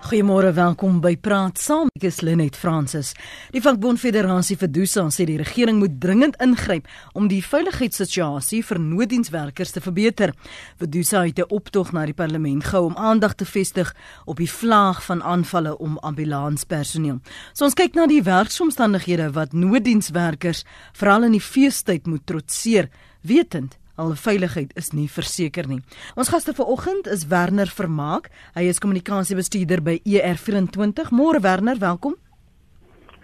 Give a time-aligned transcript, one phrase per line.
[0.00, 1.90] Goeiemôre, welkom by Praat Saam.
[1.92, 3.10] Ek is Lenet Fransis.
[3.52, 8.80] Die Vakbond Federasie vir Dusa sê die regering moet dringend ingryp om die veiligheidssituasie vir
[8.80, 10.32] nooddienswerkers te verbeter.
[10.80, 13.94] Dusa het 'n optog na die parlement gehou om aandag te vestig
[14.24, 17.20] op die vlaag van aanvalle om ambulanspersoneel.
[17.52, 22.88] So ons kyk na die werksomstandighede wat nooddienswerkers veral in die feestyd moet trotseer,
[23.20, 25.82] wetend Al veiligheid is nie verseker nie.
[26.16, 28.30] Ons gaste vanoggend is Werner Vermaak.
[28.56, 31.10] Hy is kommunikasiebestuurder by ER24.
[31.12, 32.14] Môre Werner, welkom.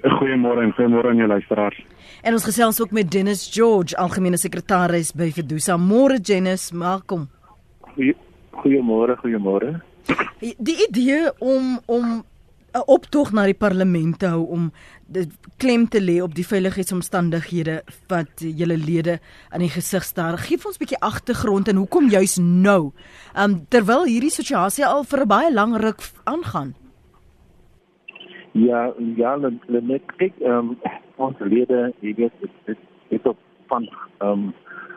[0.05, 1.79] Goeiemôre en goeiemôre aan jou luisteraars.
[2.21, 5.79] En ons gesels ook met Dennis George, algemene sekretaris by Fedusa.
[5.81, 7.25] Môre Dennis, welkom.
[8.61, 9.79] Goeiemôre, goeiemôre.
[10.41, 12.21] Die idee om om
[12.77, 14.73] 'n optog na die parlement te hou om
[15.57, 19.19] klem te lê op die veiligheidsomstandighede wat julle lede
[19.51, 20.39] aan die gesig staar.
[20.39, 22.93] Gee vir ons 'n bietjie agtergrond en hoekom juis nou?
[23.35, 26.75] Um terwyl hierdie situasie al vir 'n baie lang ruk aangaan.
[28.53, 29.37] Ja, ja,
[29.69, 30.77] net kyk um
[31.17, 32.33] ons lede, jy weet
[32.67, 32.79] dit
[33.09, 33.89] is op van
[34.21, 34.55] um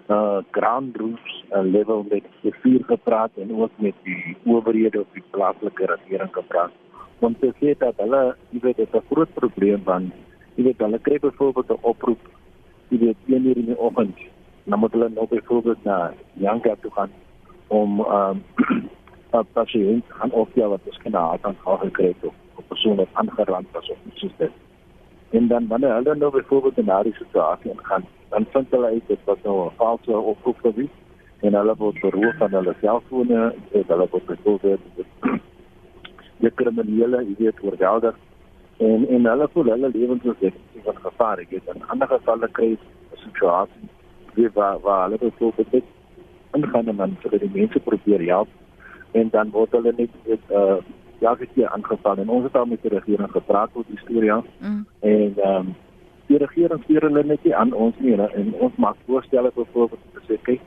[0.09, 5.13] uh ground rules uh, level met die vier gepraat en ook met die owerhede op
[5.13, 6.71] die plaaslike regering gepraat
[7.19, 10.13] om te sê dat hulle, jy weet, dit is 'n groot probleem want
[10.55, 12.23] jy weet hulle kry byvoorbeeld 'n oproep,
[12.89, 14.17] jy weet, een uur in die oggend,
[14.63, 17.11] dan moet hulle nou byvoorbeeld na Janka toe gaan
[17.67, 18.43] om ehm um,
[19.39, 23.13] 'n pasiënt aan of jy wat miskien 'n hartaanval gekry het of 'n persoon wat
[23.13, 24.51] aangerand was of iets soos dit.
[25.29, 29.19] En dan wanneer hulle nou byvoorbeeld in daardie situasie gaan, dan vind hulle uit dit
[29.23, 30.95] was nou 'n valse oproep gewees
[31.39, 34.81] en hulle word beroof van hulle selfone, hulle word byvoorbeeld
[36.39, 38.17] die kriminele, jy weet, oorweldig.
[38.79, 41.41] En en hulle voel hulle lewens is definitief in gevaar.
[41.43, 43.89] Ek het in ander gevalle kry 'n situasie
[44.35, 45.83] wie waar waar hulle byvoorbeeld dit
[46.53, 48.47] ingaan en dan vir die mense probeer help.
[49.11, 50.77] En dan word hulle net met uh
[51.19, 52.17] ja, ek het aangeval.
[52.17, 54.85] En ons het al met die regering gepraat oor die storie mm.
[54.99, 55.75] en ehm um,
[56.27, 58.13] die regering stuur hulle net nie aan ons nie.
[58.15, 60.61] En ons maak voorstelle byvoorbeeld te sê kyk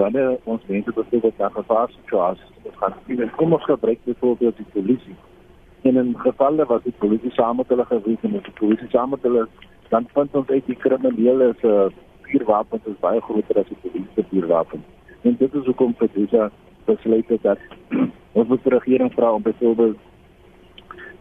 [0.00, 5.16] wanneer ons mense byvoorbeeld na gevaarsituasies moet gaan sien, kom ons gebruik byvoorbeeld die polisie.
[5.82, 9.22] En in gevalle wat die polisie saam met hulle gewees en die polisie saam met
[9.28, 9.46] hulle
[9.90, 11.86] dan vind ons uit die kriminele se uh,
[12.30, 14.84] vuurwapens is baie groter as die polisie se vuurwapens.
[15.22, 16.36] En dit is hoekom vir dis
[16.84, 17.64] besluit het dat
[18.38, 19.98] ons moet die regering vra om byvoorbeeld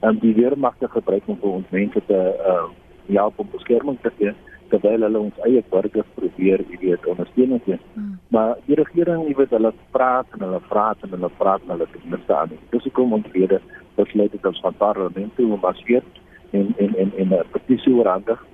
[0.02, 2.22] um, die weermagte gebruik om vir ons mense te
[2.54, 2.68] uh,
[3.10, 4.36] help om beskerming te gee
[4.70, 7.82] terwyl hulle ons eie burgers probeer, jy weet, ondersteun en sien.
[7.94, 8.16] Hmm.
[8.36, 11.88] Maar die regering, jy weet, hulle praat en hulle praat en hulle praat en hulle
[11.94, 12.60] het niks aan nie.
[12.74, 13.60] Dis hoekom ons weer
[13.96, 16.06] besluit het ons van parlement toe om basieer
[16.52, 18.46] en en en en 'n petisie oorhandig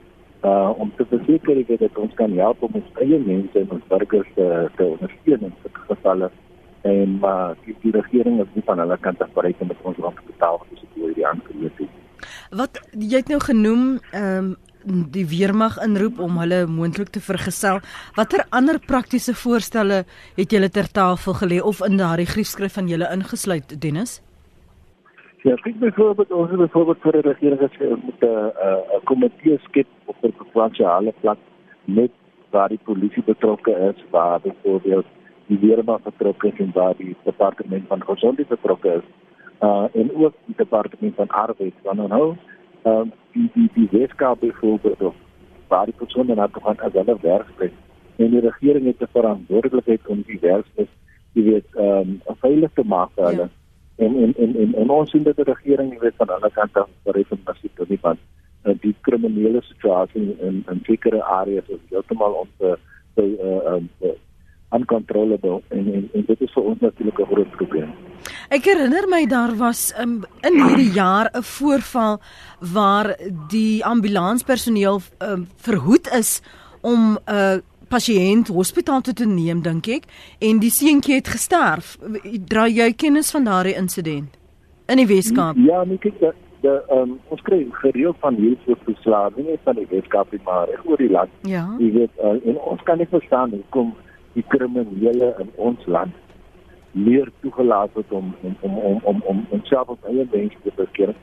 [0.44, 3.70] uh om te verseker jy weet dat ons kan help om ons eie mense en
[3.78, 4.48] ons burgers te
[4.78, 6.30] te ondersteun in sulke gevalle
[6.82, 9.98] en maar uh, die, die regering is nie van hulle kant af bereid om ons
[9.98, 11.90] rond te betaal vir die hierdie aangekoop.
[12.60, 17.82] Wat jy het nou genoem, ehm um, die weermag inroep om hulle moontlik te vergesel.
[18.16, 20.04] Watter ander praktiese voorstelle
[20.38, 24.22] het julle ter tafel gelê of in daardie griefskrif van julle ingesluit Dennis?
[25.46, 28.52] Ja, ek dink byvoorbeeld ons het byvoorbeeld vir die regering gesê moet 'n
[28.98, 31.38] 'n komitee skep op 'n provinsiale vlak
[31.86, 32.12] met
[32.50, 35.06] waar die polisie betrokke is, waar byvoorbeeld
[35.48, 39.08] die weermag betrokke is en waar die departement van gesondheid betrokke is.
[39.62, 41.74] Uh en ook die departement van arbeid.
[41.84, 42.36] Want nou
[42.86, 45.16] ehm die die die Weskaap byvoorbeeld of
[45.68, 47.74] waar die persone na toe gaan as hulle werksplek
[48.16, 50.90] en die regering het 'n verantwoordelikheid om die werksplek
[51.36, 53.48] jy weet ehm um, veilig te maak vir hulle.
[53.50, 54.06] Ja.
[54.06, 56.78] En, en en en en ons sien dat die regering jy weet van hulle kant
[56.78, 58.18] af bereid om as dit nie van
[58.66, 62.78] uh, die kriminele situasie in in sekere areas is heeltemal om te
[63.16, 63.90] te uh, um,
[64.78, 67.92] uncontrollable en, en en dit is vir ons natuurlik 'n groot probleem.
[68.50, 72.20] Ek herinner my daar was um, in hierdie jaar 'n voorval
[72.74, 73.16] waar
[73.50, 76.42] die ambulanspersoneel um, verhoed is
[76.82, 77.58] om 'n uh,
[77.90, 80.08] pasiënt hospitaal toe te neem dink ek
[80.40, 81.98] en die seentjie het gesterf.
[82.48, 84.30] Dra jy kennis van daardie insident
[84.88, 85.56] in die Weskaap?
[85.58, 86.36] Ja, nee kyk dat
[86.66, 90.42] de um, ons kry gereeld van hierdie soort verslae, nie net van die Weskaap nie,
[90.46, 91.30] maar oor die land.
[91.42, 91.68] Ja.
[91.80, 93.94] Jy weet uh, en ons kan nie verstaan hoekom
[94.36, 96.16] die kriminele in ons land
[96.92, 101.16] meer toegelaat word om om om om om om onsself op eie mense te beskerm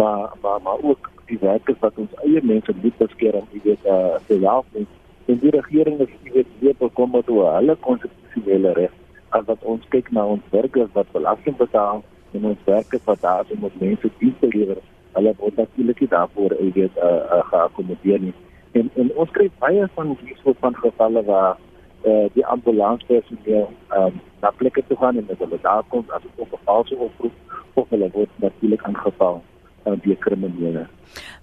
[0.00, 4.16] maar maar maar ook die werkers wat ons eie mense moet beskerm jy weet uh,
[4.28, 4.86] te help en,
[5.28, 8.94] die regering is jy weet weer bekom met hulle konstitusionele reg
[9.36, 12.00] as wat ons kyk na ons burgers wat belasting betaal
[12.36, 14.80] en ons werkers wat daar is om ons mense dienste te lewer
[15.18, 18.34] hulle word natuurlik daarvoor jy weet uh, uh, geakkommodeer nie.
[18.78, 21.56] En en ons kry baie van hierdie soort van gevalle waar
[22.04, 26.44] uh, die ambulanspersoneel um, na plekke toe gaan en met hulle daar kom as dit
[26.44, 27.32] op 'n valse oproep
[27.74, 29.42] of hulle word natuurlik aange aangeval
[29.86, 30.86] uh, deur kriminele.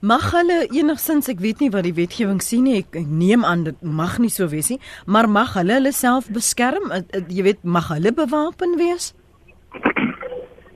[0.01, 3.63] Mag hulle enigsins ek weet nie wat die wetgewing sê nie ek, ek neem aan
[3.63, 6.91] dit mag nie so wees nie maar mag hulle hulle self beskerm
[7.27, 9.13] jy weet mag hulle bewapen wees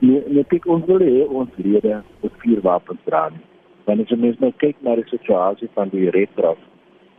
[0.00, 3.26] Nee, nee kyk ons wil hê ons lede moet vier wapens dra.
[3.84, 6.60] Wanneer jy mens nou kyk na die situasie van die reddraf,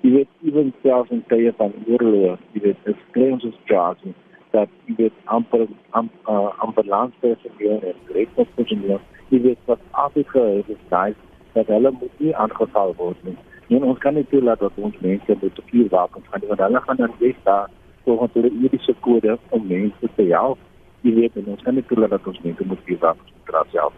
[0.01, 4.13] jy weet ewen selfs in tye van oorlog, jy weet dit kry ons situasie
[4.51, 5.67] dat jy weet amper
[5.97, 8.99] amper amper landstelsel en reddraf personeel,
[9.29, 11.13] jy weet wat Afrika is, is daai
[11.53, 13.37] dat hulle moet nie aangeval word nie.
[13.71, 16.99] En ons kan nie toelaat dat ons mense met vier wapens gaan, want hulle gaan
[16.99, 17.71] dan wees daar
[18.03, 20.59] volgens hulle etiese kode om mense te help
[21.01, 23.93] jy weet en ons kan nie toelaat dat ons mense moet hier wag dra self.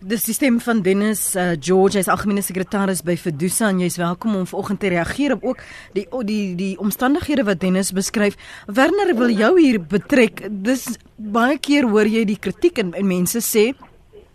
[0.00, 4.46] Die sisteem van Dennis uh, George is algemene sekretaris by Fedusa en jy's welkom om
[4.48, 5.60] vanoggend te reageer op ook
[5.92, 8.38] die die die omstandighede wat Dennis beskryf.
[8.64, 10.46] Werner wil jou hier betrek.
[10.64, 10.86] Dis
[11.20, 13.68] baie keer hoor jy die kritiek en, en mense sê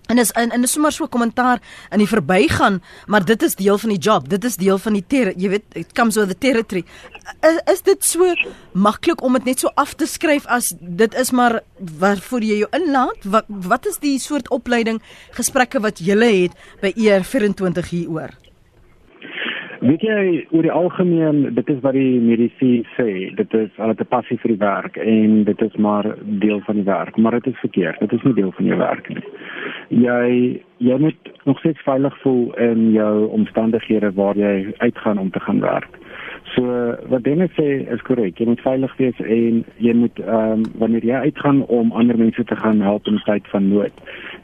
[0.05, 3.55] En is en, en is sommer so 'n kommentaar in die verbygaan, maar dit is
[3.55, 4.29] deel van die job.
[4.29, 6.85] Dit is deel van die ter, jy weet, it comes with the territory.
[7.41, 8.33] Is, is dit so
[8.73, 11.59] maklik om dit net so af te skryf as dit is maar
[11.99, 13.27] waarvoor jy jou inlaat?
[13.35, 15.01] Wat wat is die soort opleiding
[15.37, 18.35] gesprekke wat jy het by ER 24 hieroor?
[19.85, 24.01] Weet jy oor die algemeen dit is wat die medisy sê dit is hulle het
[24.01, 27.53] 'n passie vir die werk en dit is maar deel van die werk maar dit
[27.53, 29.25] is verkeerd dit is nie deel van jou werk nie
[29.89, 35.39] jy jy moet nog steeds veilig voel in jou omstandighede waar jy uitgaan om te
[35.39, 35.97] gaan werk.
[36.55, 38.39] So wat dinge sê is korrek.
[38.39, 42.43] Jy moet veilig wees en jy moet ehm um, wanneer jy uitgaan om ander mense
[42.43, 43.91] te gaan help in tyd van nood.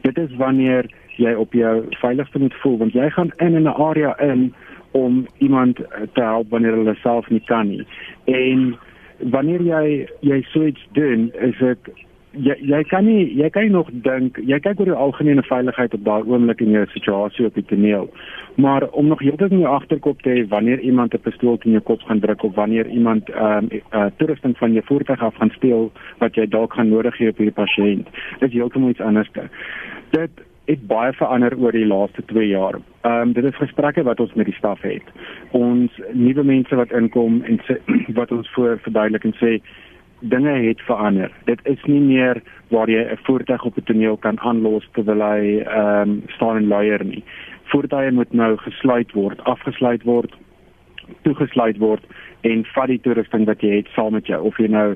[0.02, 0.90] Dit is wanneer
[1.22, 4.54] jy op jou veiligste moet voel want jy gaan in 'n area in
[4.92, 5.76] om iemand
[6.14, 7.86] te help wanneer hulle self nie kan nie.
[8.26, 8.76] En
[9.18, 11.92] wanneer jy jy so iets doen, is dit
[12.32, 15.94] jy jy kan nie jy kan nie nog dink jy kyk oor die algemene veiligheid
[15.94, 18.08] op daai oomblik in jou situasie op die toneel
[18.56, 21.82] maar om nog heeltyd in jou agterkop te hê wanneer iemand 'n pistool in jou
[21.82, 25.52] kop gaan druk of wanneer iemand ehm um, uh, toerusting van jou voertuig af gaan
[25.58, 28.08] steel wat jy dalk gaan nodig hê op hierdie pasiënt
[28.40, 29.32] dis heeltemal iets anders
[30.12, 30.32] dit
[30.66, 32.80] het baie verander oor die laaste 2 jaar.
[33.02, 35.04] Ehm um, dit is gesprekke wat ons met die staf het.
[35.52, 37.78] Ons nuwe mense wat inkom en sê,
[38.20, 39.58] wat ons voor verduidelik en sê
[40.22, 41.32] dinge het verander.
[41.46, 45.60] Dit is nie meer waar jy 'n voertuig op 'n toneel kan aanlos terwyl hy
[45.60, 47.24] ehm um, staan en luier nie.
[47.64, 50.34] Voertuie moet nou gesluit word, afgesluit word,
[51.22, 52.04] toegesluit word
[52.42, 54.96] en vat die toerusting wat jy het saam met jou of jy nou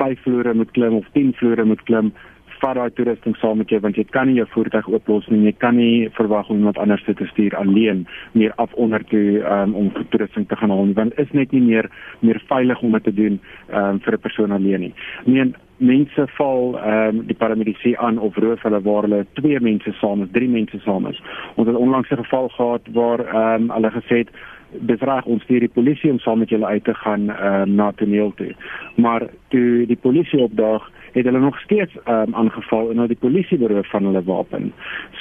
[0.00, 2.12] 5 vloere moet klim of 10 vloere moet klim
[2.60, 5.44] vat daai toerusting saam met jou want jy kan nie jou voertuig ooplos nie.
[5.44, 9.74] Jy kan nie verwag om iemand anders te stuur alleen meer af onder toe um,
[9.74, 13.04] om toerusting te gaan haal nie want is net nie meer meer veilig om dit
[13.04, 13.40] te doen
[13.72, 14.94] um, vir 'n persoon alleen nie.
[15.24, 19.92] Nee mense val ehm um, die paramedici aan of roof hulle waar hulle twee mense
[20.00, 21.22] saam is drie mense saam is.
[21.54, 24.30] Ons het onlangs 'n geval gehad waar ehm um, hulle gesê het
[24.70, 27.92] dis reg ons stuur die polisie om saam met julle uit te gaan uh, na
[27.92, 28.54] toneel toe.
[28.96, 33.58] Maar toe die polisie opdaag, het hulle nog steeds um, aangeval en nou die polisie
[33.58, 34.72] beroof van hulle wapen.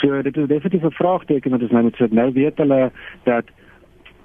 [0.01, 2.11] So dit is definitief 'n vraagteken wat ons nou moet sit.
[2.11, 2.91] Nou weet hulle
[3.23, 3.43] dat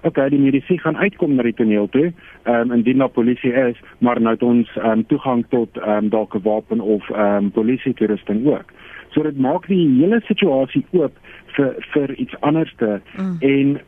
[0.02, 2.12] Oké, okay, die mediese gaan uitkom na die toneel toe.
[2.42, 5.90] Ehm um, indien daar polisie is, maar nou het ons ehm um, toegang tot ehm
[5.90, 8.64] um, dalk 'n wapen of ehm um, polisie toerusting ook.
[9.10, 11.12] So dit maak die hele situasie oop
[11.46, 13.36] vir vir iets anderste mm.
[13.40, 13.80] en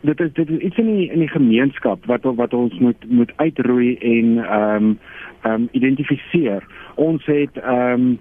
[0.00, 3.32] dit is dit is iets in die in die gemeenskap wat wat ons moet moet
[3.36, 4.98] uitroei en ehm um,
[5.42, 6.66] ehm um, identifiseer.
[6.94, 8.18] Ons het ehm um,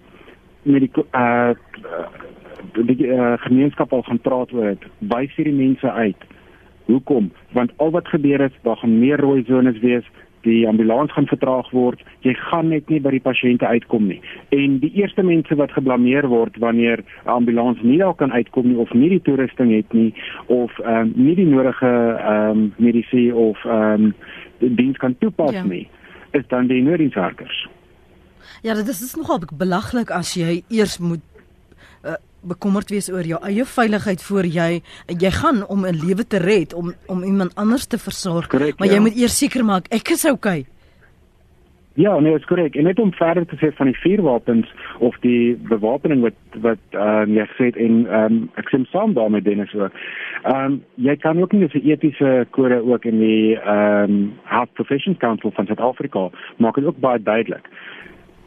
[0.64, 1.52] met die uh
[2.74, 4.84] die uh, gemeenskap al gaan praat oor dit.
[4.98, 6.24] Wys hierdie mense uit.
[6.86, 7.32] Hoekom?
[7.52, 10.06] Want al wat gebeur is, daar gaan meer rooi sones wees,
[10.42, 14.20] die ambulans gaan vertraag word, jy gaan net nie by die pasiënte uitkom nie.
[14.56, 18.78] En die eerste mense wat geblameer word wanneer 'n ambulans nie daar kan uitkom nie
[18.78, 20.14] of nie die toerusting het nie
[20.48, 24.14] of ehm um, nie die nodige ehm um, medisyne of ehm um,
[24.60, 25.64] die diens kan toepas ja.
[25.64, 25.88] nie,
[26.32, 27.68] is dan die nooddienswerkers.
[28.62, 31.24] Ja, dit is nogal belaglik as jy eers moet
[32.42, 36.74] bekommerd wees oor jou eie veiligheid voor jy jy gaan om 'n lewe te red
[36.74, 39.02] om om iemand anders te versorg correct, maar jy ja.
[39.02, 40.66] moet eers seker maak ek is okay
[42.00, 42.76] Ja, nee, is korrek.
[42.76, 44.70] En net om verder te sê van die vuurwapens
[45.04, 49.14] of die bewapening wat wat ehm um, jy het en ehm um, ek sien saam
[49.18, 49.92] daarmee Dennis ook.
[50.44, 54.34] Ehm um, jy kan ook nie dis 'n etiese kode ook in die ehm um,
[54.44, 57.68] Health Professions Council van Suid-Afrika maak dit ook baie duidelik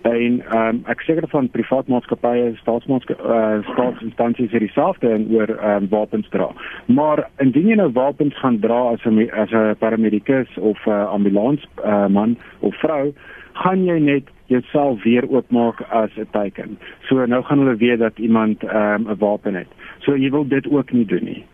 [0.03, 5.89] en um, ek seker van privaat maatskappye staatsmaatskappye uh, staatsinstansies het dieselfde en oor um,
[5.93, 6.49] wapens dra.
[6.87, 11.07] Maar indien jy nou wapens gaan dra as 'n as 'n paramedikus of 'n uh,
[11.13, 13.15] ambulans uh, man of vrou,
[13.53, 16.79] gaan jy net jouself weer oopmaak as 'n teken.
[17.09, 19.69] So nou gaan hulle weet dat iemand ehm, 'n um, wapen het.
[19.99, 21.45] So jy wil dit ook nie doen nie.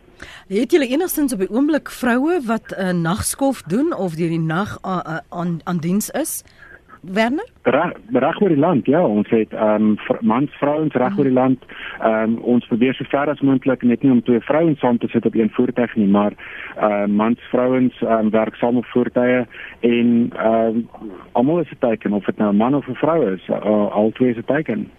[0.48, 4.40] Het julle enigstens op die oomblik vroue wat 'n uh, nagskof doen of deur die
[4.40, 6.44] nag uh, uh, aan aan diens is?
[7.02, 7.46] Werner?
[7.62, 11.64] Reg oor die land, ja, ons het ehm um, mans vrouens reg oor die land.
[12.00, 15.08] Ehm um, ons probeer so ver as moontlik net nie om twee vrouens saam te
[15.12, 16.32] sit op een voertuig nie, maar
[16.76, 19.46] ehm uh, mans vrouens ehm um, werk saam op voertuie
[19.80, 20.88] en ehm um,
[21.32, 24.10] almal is 'n teken of dit nou 'n man of 'n vrou is, uh, al
[24.14, 24.90] twee is 'n teken.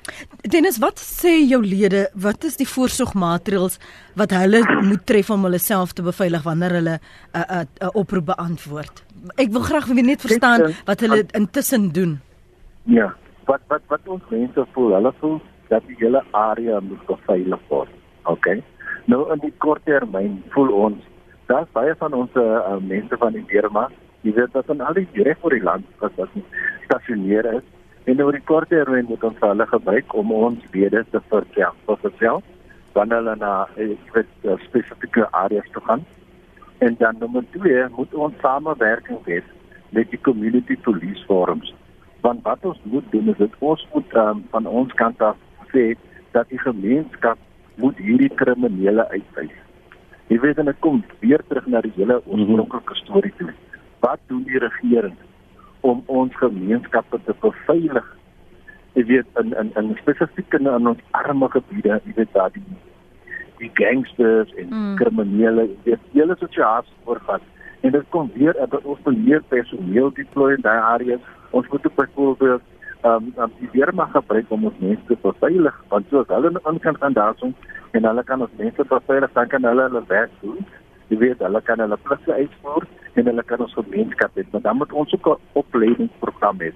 [0.42, 3.80] Dennis, wat sê jou lede, wat is die voorsorgmaatreëls
[4.16, 7.64] wat hulle moet tref om hulle self te beveilig wanneer hulle 'n uh, 'n uh,
[7.82, 9.04] uh, oproep beantwoord?
[9.36, 12.20] Ek wil graag weer net verstaan eh, wat hulle intussen doen.
[12.84, 13.14] Ja,
[13.46, 17.90] wat wat wat ons mense voel, hulle voel dat die hele area moet beveilig word.
[18.24, 18.48] OK.
[19.06, 21.08] Nou in die kort termyn voel ons
[21.50, 23.88] dat baie van ons uh, mense van die Burma,
[24.22, 26.36] jy weet dat dan al die direk vir die land wat wat
[26.86, 27.66] stasioneer is
[28.10, 32.02] en oor die kort termyn moet ons hulle gebruik om ons lede te vertel, vir
[32.06, 32.42] vertel
[32.94, 36.06] wanneer hulle na eh, jy weet spesifieke areas toe gaan.
[36.80, 39.42] En dan nommer 2 moet ons samewerking hê
[39.90, 41.74] met die community police forums.
[42.22, 45.38] Want wat ons moet doen is dit ons moet um, van ons kant af
[45.74, 45.96] sê
[46.32, 47.38] dat die gemeenskap
[47.76, 49.56] moet hierdie kriminele uitwys.
[50.30, 53.50] Jy weet dan kom weer terug na die hele oorspronklike storie toe.
[54.00, 55.16] Wat doen die regering
[55.82, 58.08] om ons gemeenskappe te beveilig?
[58.96, 62.64] Jy weet in in in spesifiek in, in ons arme gebiede, jy weet daar die
[63.60, 64.96] die gangsters en mm.
[65.00, 67.42] kriminele die hele situasie voorvat
[67.82, 71.22] en dit kom weer dat ons meer personeel deploy in daai areas.
[71.56, 72.62] Ons moet ook byvoorbeeld
[73.02, 76.80] ehm um, die weerma gebruik om ons mense te beveilig want so as hulle aan
[76.80, 77.54] kan gaan daarson
[77.92, 80.66] en hulle kan ons mense beveilig dan kan hulle hulle werk doen.
[81.08, 84.44] Jy weet hulle kan hulle pligte uitvoer en hulle kan ons gemeenskap hê.
[84.52, 86.74] Maar dan moet ons ook 'n opleidingsprogram hê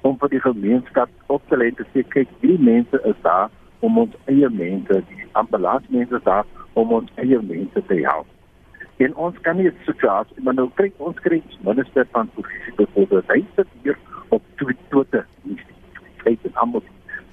[0.00, 3.98] om vir die gemeenskap op te lê te sê kyk die mense is daar om
[3.98, 8.26] ons eie mense, die ambulansmense daar om ons eie mense te help.
[8.96, 13.42] En ons kan nie situasie, maar nou kyk ons kry minister van polisie byvoorbeeld, hy
[13.56, 15.26] sit hier op Twitter,
[16.24, 16.84] kyk en almal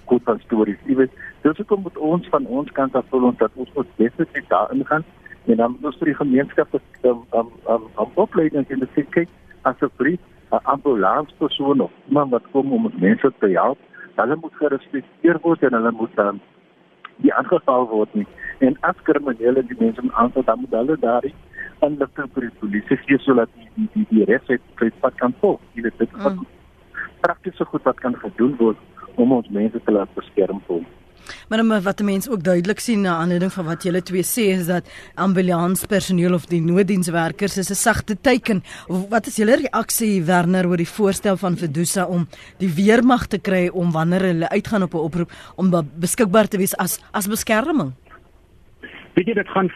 [0.05, 0.79] goed van stories.
[0.85, 3.95] Jy weet, dis ook moet ons van ons kant af voel ons dat ons moet
[3.95, 5.03] definitief daar ingaan
[5.45, 9.29] en dan moet ons die gemeenskap om om om om opleiding in die kyk
[9.61, 10.19] as 'n brief
[10.51, 13.77] 'n ambulanspersoon of iemand wat kom om mense te help
[14.21, 16.41] hulle moet gerespekteer word en hulle moet dan
[17.25, 18.27] die aangeval word nie.
[18.65, 21.27] En as kriminele die mense aanval dan moet hulle daar
[21.83, 25.61] inligting vir die polisie gee sodat die die die, die resep wat kan volg.
[25.73, 26.49] Jy weet dit wat mm.
[27.25, 28.77] prakties so goed wat kan gedoen word
[29.15, 30.92] om ons mense te laat beskerm word.
[31.53, 34.65] Maar dan wat mense ook duidelik sien na aanleiding van wat julle twee sê is
[34.65, 34.87] dat
[35.21, 38.63] ambulanspersoneel of die nooddienswerkers is 'n sagte teken.
[38.87, 43.67] Wat is julle reaksie Werner oor die voorstel van Fedusa om die weermag te kry
[43.67, 47.93] om wanneer hulle uitgaan op 'n oproep om beskikbaar te wees as as beskerming?
[49.13, 49.67] Weet jy dit gaan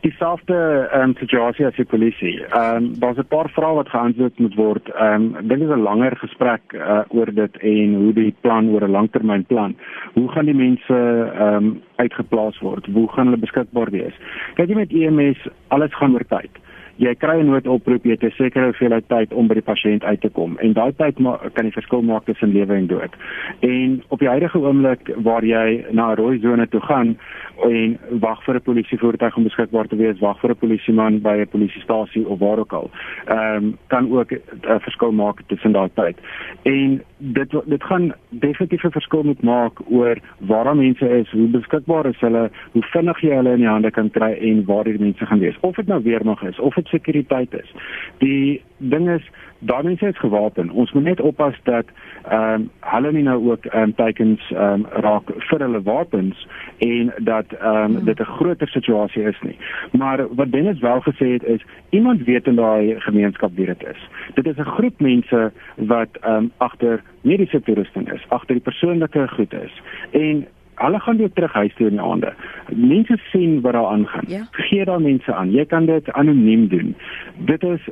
[0.00, 2.36] dieselfde ehm um, situasie as die polisie.
[2.46, 4.88] Ehm um, daar's 'n paar vrae wat geantwoord moet word.
[4.88, 8.84] Ehm um, dit is 'n langer gesprek uh, oor dit en hoe die plan oor
[8.88, 9.76] 'n langtermynplan.
[10.14, 10.96] Hoe gaan die mense
[11.34, 12.86] ehm um, uitgeplaas word?
[12.86, 14.16] Hoe gaan hulle beskikbaar wees?
[14.54, 16.50] Kyk jy met EMS, alles gaan oor tyd
[16.98, 20.20] jy kry 'n noodoproep jy het 'n sekere hoeveelheid tyd om by die pasiënt uit
[20.20, 21.16] te kom en daai tyd
[21.54, 23.12] kan die verskil maak tussen lewe en dood.
[23.60, 27.16] En op die huidige oomblik waar jy na 'n rooi sone toe gaan
[27.62, 31.48] en wag vir 'n polisievoertuig om beskikbaar te wees, wag vir 'n polisieman by 'n
[31.48, 32.90] polisiestasie of waar ook al,
[33.26, 36.16] ehm um, kan ook 'n verskil maak tussen daai tyd.
[36.62, 42.06] En dit dit gaan definitief 'n verskil moet maak oor waar mense is, hoe beskikbaar
[42.06, 45.26] is hulle, hoe vinnig jy hulle in die hande kan kry en waar die mense
[45.26, 45.60] gaan wees.
[45.60, 47.74] Of dit nou weermag is of dit sekuriteit is.
[48.18, 50.70] Die ding is daai mense is gewapen.
[50.70, 51.86] Ons moet net oppas dat
[52.28, 56.46] ehm um, hulle nie nou ook ehm um, tekens ehm um, raak vir hulle wapens
[56.78, 59.56] en dat ehm um, dit 'n groter situasie is nie.
[59.92, 64.08] Maar wat Dennis wel gesê het is iemand weet in daai gemeenskap wie dit is.
[64.34, 69.28] Dit is 'n groep mense wat ehm um, agter mediese toerusting is, agter die persoonlike
[69.28, 69.82] goed is.
[70.10, 70.46] En
[70.78, 72.32] Hulle gaan weer terug huis toe in die aande.
[72.74, 74.24] Mense sien wat daar aangaan.
[74.26, 74.46] Ja.
[74.50, 75.50] Gee daai mense aan.
[75.50, 76.94] Jy kan dit anoniem doen.
[77.36, 77.88] Dit is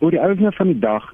[0.00, 1.04] oor die einde van die dag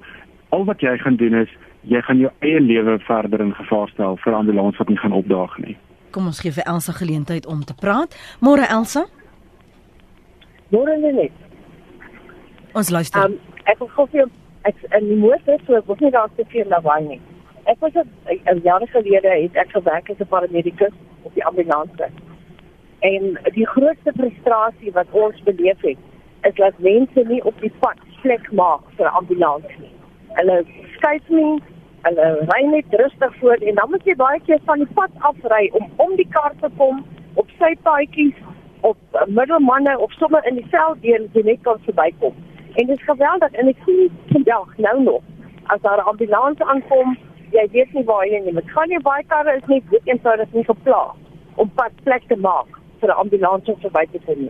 [0.49, 1.51] al wat jy gaan doen is
[1.87, 5.57] jy gaan jou eie lewe verder in gevaar stel vir ambulans wat nie gaan opdaag
[5.63, 5.77] nie.
[6.11, 8.15] Kom ons gee vir Elsa geleentheid om te praat.
[8.43, 9.05] Môre Elsa?
[10.71, 11.31] Môre net.
[12.75, 13.23] Ons luister.
[13.23, 14.27] Um, ek wil gou vir
[14.67, 17.21] ek in die motor so ek wil nie daar te veel lawaai nie.
[17.67, 21.91] Ek was 'n jaar gelede het ek gewerk as 'n paramedikus op die ambulans.
[22.99, 25.97] En die grootste frustrasie wat ons beleef het
[26.47, 29.91] is dat mense nie op die pad plek maak vir ambulans nie.
[30.39, 30.57] Hulle
[30.95, 31.53] skuif nie
[32.05, 35.63] hulle ry net rustig voort en dan moet jy baie keer van die pad afry
[35.79, 37.03] om om die kar te kom
[37.41, 38.37] op sy paadjies
[38.89, 42.35] op uh, middelmanne of sommer in die veld deur jy net kan verbykom.
[42.77, 45.23] En dit is geweldig en ek sien vandag nou nog
[45.73, 47.17] as daar 'n ambulans aankom,
[47.51, 48.53] jy weet nie waar jy nie.
[48.53, 51.15] Dit gaan nie baie karre is nie dit eenvoudig nie geplaas
[51.55, 52.69] om pad plek te maak
[53.01, 54.49] vir 'n ambulans om verby te kom.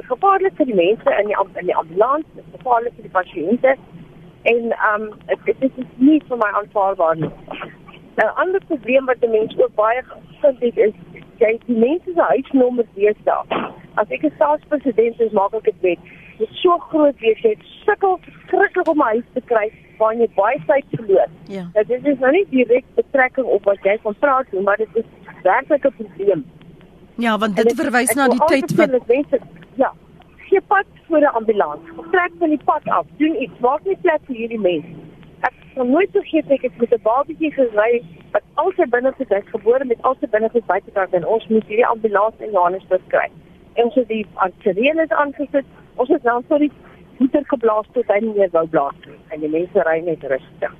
[0.00, 3.04] Dit is gevaarlik vir die mense in die in die ambulans, dit is gevaarlik vir
[3.04, 3.72] die pasiënte
[4.52, 7.28] en ehm um, dit is nie vir my aanvaarbaar nie.
[8.16, 10.00] Nou 'n ander probleem wat mense ook baie
[10.40, 10.94] vind het is
[11.42, 13.60] jy die mense se huisnommer deesdae.
[13.94, 16.08] As ek 'n staatspresident is, maak ek dit wet.
[16.38, 17.54] Dit is so groot wees jy
[17.84, 19.66] sukkel skrikkelik om 'n huis te kry
[19.98, 21.28] waar jy baie tyd verloor.
[21.48, 21.68] Ja.
[21.74, 24.88] Nou, dit is nou nie direk betrekking op wat jy van praat nie, maar dit
[24.94, 25.04] is
[25.42, 26.44] werklik 'n probleem.
[27.16, 29.40] Ja, want dit verwys na die tyd wat mense
[29.76, 29.92] ja,
[30.48, 31.80] gee pad vir 'n ambulans.
[32.10, 33.06] Trek van die pad af.
[33.16, 33.58] Doen iets.
[33.60, 34.94] Maak nie plek vir hierdie mense.
[35.40, 38.02] Ek sal nooit vergeet ek het met 'n babatjie gery
[38.32, 41.86] wat al sy binnekant is gebore met al sy binnekant buitekant en ons moes hierdie
[41.86, 43.28] ambulans in Johannesburg kry.
[43.74, 44.26] En ons het die
[44.62, 45.66] sirenes aangesit.
[45.96, 46.72] Ons het vir die
[47.18, 49.18] motor geblaas tot hy nie meer wou blaas nie.
[49.28, 50.74] En die mense ry net rustig.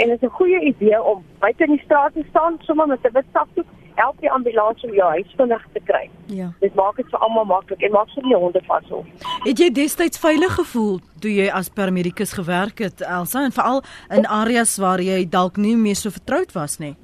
[0.00, 3.04] En dit is 'n goeie idee om buite in die straat te staan sommer met
[3.04, 3.66] 'n wit sakdoek
[3.98, 6.04] help die ambulans om jou huis vinnig te kry.
[6.32, 6.48] Ja.
[6.62, 9.02] Dit maak dit vir almal maklik en maak sommer die honde vashou.
[9.46, 13.82] Het jy destyds veilig gevoel toe jy as paramedikus gewerk het, Elsa, en veral
[14.14, 16.94] in areas waar jy dalk nie meer so vertroud was nie?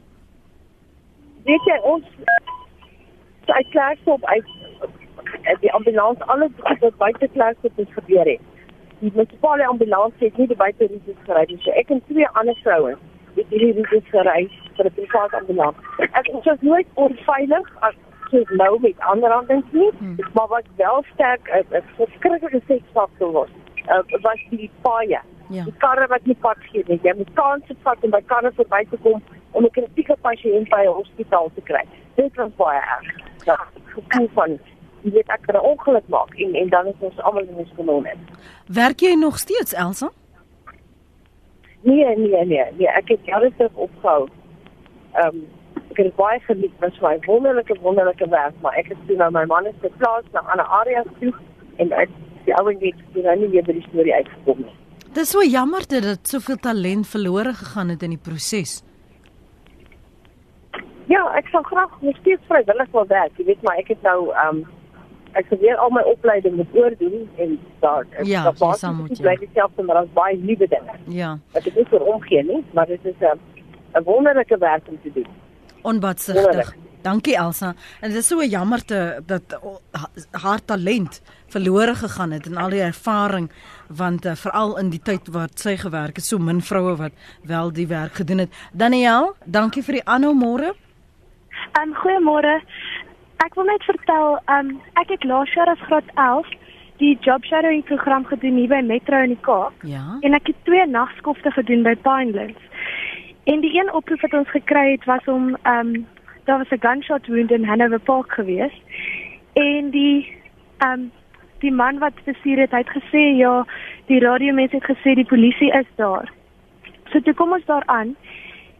[1.48, 2.06] Weet jy ons
[3.50, 4.52] uit Klerksdorp uit
[5.60, 8.52] die ambulans alles wat buite Klerksdorp het gebeur het.
[9.00, 11.58] Die munisipale ambulans het nie die buite roetes gery nie.
[11.66, 13.02] So ek en twee ander vrouens
[13.34, 15.76] het hierdie roetes gery vir 'n private ambulans.
[15.98, 17.94] Ek was nooit onveilig as
[18.30, 20.16] soos nou met ander aandiens nie, hmm.
[20.32, 23.48] maar wat wel sterk is, is verskriklike seksfaktor was.
[23.86, 25.20] Uh, was die paaie.
[25.48, 25.64] Ja.
[25.64, 26.98] Die karre wat nie pad gee nie.
[27.02, 30.82] Jy moet kans vat om by karre verby te kom om 'n kritieke pasiënt by
[30.84, 31.84] 'n hospitaal te kry.
[32.14, 33.08] Dit was baie erg.
[33.44, 34.58] Ja, gevoel van
[35.02, 37.68] jy weet ek kan 'n ongeluk maak en en dan is ons almal in 'n
[37.72, 38.08] skoon.
[38.66, 40.10] Werk jy nog steeds, Elsa?
[41.84, 44.28] Nee, nee, nee, nee, ek het jare terug opgehou.
[45.12, 45.44] Ehm um,
[45.94, 49.44] ek het baie geniet met my wonderlike wonderlike werk, maar ek het toe nou my
[49.50, 51.32] man is geplaas na 'n ander area toe
[51.76, 52.10] en ek
[52.46, 54.74] die ou en dit het nou nie weer by die storie uitgekom nie.
[55.14, 58.82] Dis so jammer dat dit soveel talent verlore gegaan het in die proses.
[61.06, 63.36] Ja, ek sou graag nog steeds vrywillig wil werk.
[63.36, 64.64] Jy weet maar ek het nou ehm um,
[65.34, 69.20] ek het weer al my opleiding moet oordoen en daar is ja, daar baie moet
[69.20, 70.96] bly dieselfde maar daar's baie nuwe dinge.
[71.08, 71.38] Ja.
[71.52, 74.98] Wat ek nie vir omgee nie, maar dit is 'n uh, 'n wonderlike werk om
[75.02, 75.26] te doen.
[75.82, 76.74] Onbatsigtig.
[77.04, 77.74] Dankie Elsa.
[78.00, 79.60] En dit is so jammer te dat
[80.30, 83.50] haar talent verlore gegaan het en al die ervaring
[83.88, 87.72] want uh, veral in die tyd wat sy gewerk het, so min vroue wat wel
[87.72, 88.56] die werk gedoen het.
[88.72, 90.72] Daniel, dankie vir die aanhou môre.
[91.80, 92.60] Um goeiemôre.
[93.44, 94.68] Ek wil net vertel, um
[95.00, 96.52] ek het laas jaar as graad 11
[97.02, 99.82] die job shadowing program gedoen hier by Metro in die Kaap.
[99.84, 100.04] Ja.
[100.24, 102.62] En ek het twee nagskofte gedoen by Pinelands.
[103.44, 106.06] En die een oproep wat ons gekry het was om ehm um,
[106.44, 108.72] daar was 'n gunshot wound in Hanover Park gewees.
[109.52, 110.32] En die
[110.78, 111.12] ehm um,
[111.58, 113.66] die man wat bestuur het, het gesê ja,
[114.06, 116.32] die radiomense het gesê die polisie is daar.
[117.10, 118.16] So toe kom ons daar aan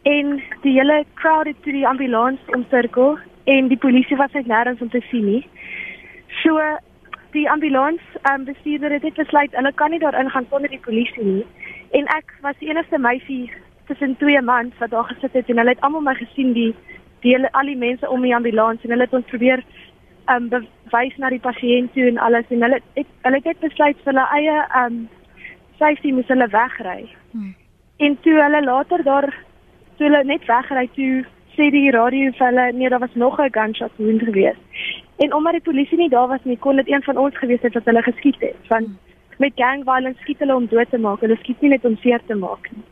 [0.03, 4.81] en die hele crowd het toe die ambulans omsirkel en die polisie was net nêrens
[4.81, 5.43] om te sien nie.
[6.43, 6.61] So
[7.35, 10.85] die ambulans ehm um, bestuurder het dit besluit hulle kan nie daar ingaan sonder die
[10.87, 11.47] polisie nie.
[11.91, 13.53] En ek was die enigste meisie
[13.87, 16.75] tussen twee mans wat daar gesit het en hulle het almal my gesien die
[17.25, 19.65] die hele al die mense om die ambulans en hulle het ons probeer
[20.35, 24.13] um bewys na die pasiënt toe en alles en hulle het hulle het besluit vir
[24.13, 24.99] hulle eie um
[25.79, 27.09] safety moes hulle wegry.
[27.33, 27.55] Hmm.
[27.97, 29.29] En toe hulle later daar
[29.97, 31.25] toe hulle net wegry toe
[31.57, 34.59] sê die radio vir hulle nee daar was nog 'n gunshot wound gewees.
[35.17, 37.75] En omdat die polisie nie daar was nie kon dit een van ons gewees het
[37.75, 38.57] wat hulle geskiet het.
[38.69, 38.89] Want
[39.39, 41.21] met gang violence skiet hulle om dood te maak.
[41.21, 42.85] Hulle skiet nie net om seer te maak nie.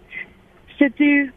[0.79, 1.31] So toe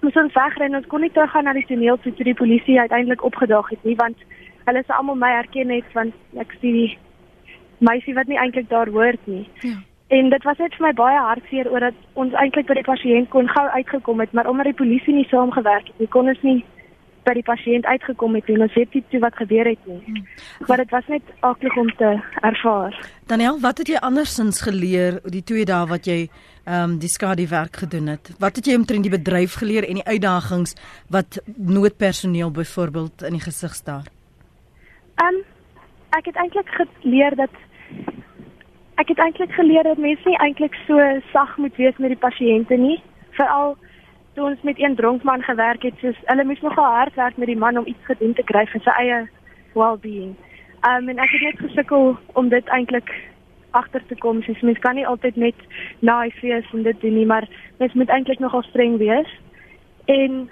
[0.00, 2.80] moes ons wegry en ons kon nie teruggaan na die toneel toe toe die polisie
[2.80, 4.16] uiteindelik opgedaag het nie want
[4.66, 6.98] hulle se almal my herken het want ek sien die
[7.78, 9.48] meisie wat nie eintlik daar hoort nie.
[9.60, 9.76] Ja.
[10.08, 13.30] En dit was net vir my baie hartseer oor dat ons eintlik by die pasiënt
[13.32, 16.60] kon gou uitgekom het maar omdat die polisie nie saamgewerk het nie kon ons nie
[17.24, 20.00] by die pasiënt uitgekom het en ons weet nie toe wat gebeur het nie.
[20.04, 20.24] Hmm.
[20.68, 22.10] Maar dit was net aklig om te
[22.42, 22.98] ervaar.
[23.30, 26.18] Daniel, wat het jy andersins geleer die twee dae wat jy
[26.64, 28.30] ehm um, die skadu werk gedoen het?
[28.40, 30.76] Wat het jy omtrent die bedryf geleer en die uitdagings
[31.12, 34.08] wat noodpersoneel byvoorbeeld in die gesig staar?
[35.20, 35.42] Ehm um,
[36.16, 37.50] ek het eintlik geleer dat
[39.00, 41.00] ek het eintlik geleer dat mense nie eintlik so
[41.32, 43.00] sag moet wees met die pasiënte nie,
[43.38, 43.76] veral
[44.34, 47.58] toe ons met een dronkman gewerk het, soos hulle moes nogal hard werk met die
[47.58, 49.20] man om iets gedoen te kry vir sy eie
[49.74, 50.34] well-being.
[50.88, 53.10] Um en ek het net gesukkel om dit eintlik
[53.74, 54.42] agter te kom.
[54.42, 55.62] Soos mens kan nie altyd net
[55.98, 57.46] nice wees en dit doen nie, maar
[57.78, 59.30] mens moet eintlik nogal streng wees.
[60.10, 60.44] En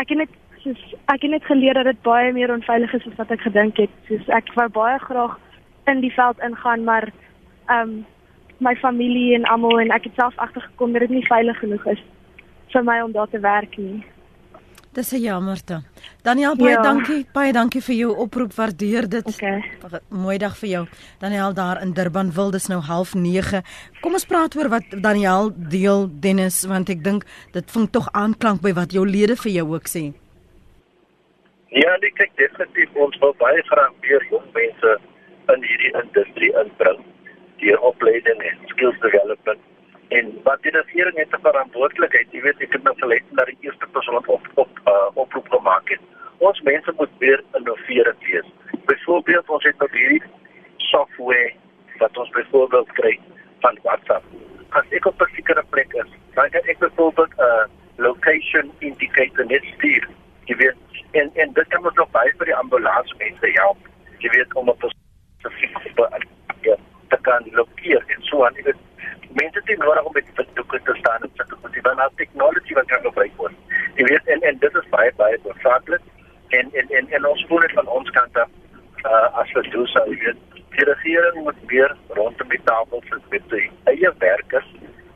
[0.00, 0.80] ek het net soos
[1.12, 3.92] ek het net geleer dat dit baie meer onveilig is as wat ek gedink het.
[4.08, 5.38] Soos ek wou baie graag
[5.90, 7.08] in die veld ingaan, maar
[7.70, 8.00] um
[8.60, 12.02] my familie en almal en ek het self agtergekom dat dit nie veilig genoeg is
[12.72, 14.04] vir my om daar te werk nie.
[14.92, 15.82] Dis 'n jammerte.
[16.22, 16.82] Daniel, baie ja.
[16.82, 17.26] dankie.
[17.32, 18.52] Baie dankie vir jou oproep.
[18.52, 19.26] Waardeer dit.
[19.26, 19.62] Okay.
[20.08, 20.86] Mooi dag vir jou.
[21.18, 23.62] Daniel daar in Durban wil dis nou 09:30.
[24.00, 28.60] Kom ons praat oor wat Daniel deel Dennis want ek dink dit vang tog aanklank
[28.60, 30.12] by wat jou lede vir jou ook sê.
[31.68, 34.98] Ja, ek kyk definitief ons wil baie graag weer jong mense
[35.54, 36.98] in hierdie industrie inbring
[37.60, 39.60] deur opleiding en skills development
[40.10, 42.26] en wat die regering het 'n verantwoordelikheid.
[42.30, 45.88] Jy weet ek het nou verlede na die eerste persoon op op uh, oproep gemaak
[45.88, 46.00] het.
[46.38, 48.48] Ons mense moet weer innoveerend wees.
[48.84, 50.22] Byvoorbeeld ons het nou hierdie
[50.76, 51.52] software
[51.98, 53.20] wat ons byvoorbeeld kry
[53.60, 54.24] van WhatsApp.
[54.68, 57.64] As ek op 'n sekere plek is, dan kan ek byvoorbeeld 'n uh,
[57.96, 60.08] location indicator net stuur.
[60.44, 60.76] Jy weet
[61.10, 63.78] en en dit kan ons ook baie vir die ambulans mense help.
[64.18, 64.90] Jy weet om op 'n
[65.38, 66.08] spesifieke
[66.60, 66.76] ja,
[67.12, 68.56] te kan lokeer en so aan.
[68.58, 68.86] Jy weet
[69.40, 72.14] mense het nodig om met die doeke te staan en sit op die van al
[72.22, 73.58] tegnologie wat kan gebruik word.
[73.98, 76.08] Jy weet en en dit is baie baie noodsaaklik
[76.60, 78.50] en en en en ons voel dit van ons kant af
[79.04, 80.46] uh, as wat doen sou weet
[80.76, 84.68] die regering moet weer rondom die tafel sit met sy eie werkers.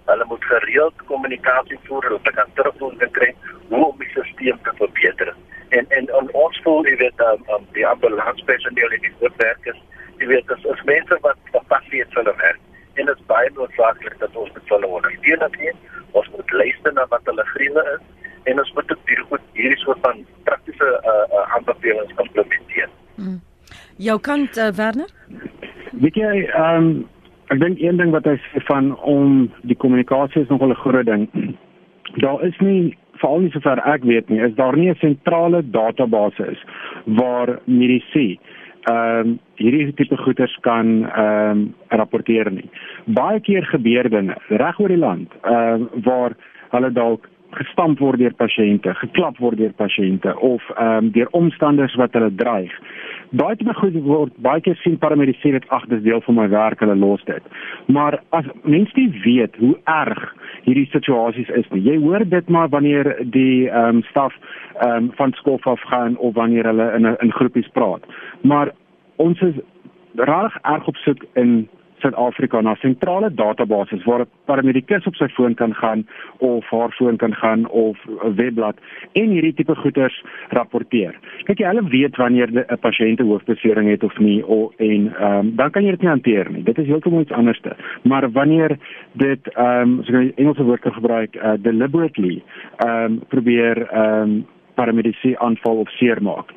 [0.04, 3.30] Hulle moet gereeld kommunikasie voer om te kan terugvoer te kry
[3.70, 5.34] hoe om die stelsel te verbeter.
[5.78, 9.80] En en on, ons voel jy weet um, um, die ambulanspersoneel en die werkers
[10.24, 12.60] jy weet as, as mense wat passie het vir hulle werk
[13.00, 15.80] en dit is baie noodsaaklik dat ons met hulle ondersteun het.
[16.14, 20.00] Ons moet luister na wat hulle griewe is en ons moet dit goed hierdie soort
[20.06, 22.92] van praktiese uh, uh, aanbevelings implementeer.
[23.16, 23.40] Hmm.
[23.96, 25.10] Jou kant uh, Werner?
[25.92, 26.94] Weet jy, ehm um,
[27.52, 29.34] ek dink een ding wat hy sê van om
[29.68, 31.26] die kommunikasie is nogal 'n groot ding.
[32.22, 36.46] Daar is nie veral nie sover ek weet nie, is daar nie 'n sentrale database
[36.50, 36.64] is
[37.04, 38.38] waar mediese
[38.84, 42.68] ehm um, hierdie tipe goeders kan ehm um, rapporteer nie.
[43.06, 46.36] Baie keer gebeur dinge reg oor die land ehm uh, waar
[46.74, 51.94] hulle dalk gestamp word deur pasiënte, geklap word deur pasiënte of ehm um, deur omstanders
[52.00, 52.72] wat hulle dreig.
[53.30, 56.80] Daai tipe goed word baie keer sien paramedici dit ag dis deel van my werk,
[56.84, 57.42] hulle los dit.
[57.86, 60.24] Maar as mense nie weet hoe erg
[60.64, 61.82] hierdie situasies is nie.
[61.84, 64.34] Jy hoor dit maar wanneer die ehm um, staf
[64.80, 68.02] ehm um, van skool af gaan of wanneer hulle in 'n groepies praat.
[68.42, 68.74] Maar
[69.16, 69.54] ons is
[70.16, 71.68] reg erg op soek in
[72.04, 76.06] Suid-Afrika na sentrale databases waar 'n paramedikus op sy foon kan gaan
[76.38, 78.76] of haar foon kan gaan of 'n webblad
[79.12, 81.14] en hierdie tipe goeders rapporteer.
[81.44, 85.38] Kyk jy hulle weet wanneer 'n pasiënt 'n hoofbesering het of nie of en ehm
[85.38, 86.62] um, dan kan jy dit nie hanteer nie.
[86.62, 87.76] Dit is heeltemal iets anderste.
[88.02, 88.78] Maar wanneer
[89.12, 92.42] dit ehm um, so 'n Engelse woord kan gebruik, uh, deliberately
[92.76, 96.52] ehm um, probeer ehm um, paramedici aanval of seermaak.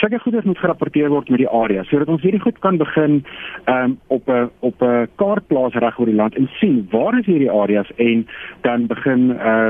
[0.00, 3.24] Sulke goeders moet gerapporteer word met die area sodat ons hierdie goed kan begin
[3.66, 7.26] um, op 'n op 'n kaart plaas reg oor die land en sien waar is
[7.26, 8.26] hierdie areas en
[8.60, 9.68] dan begin uh,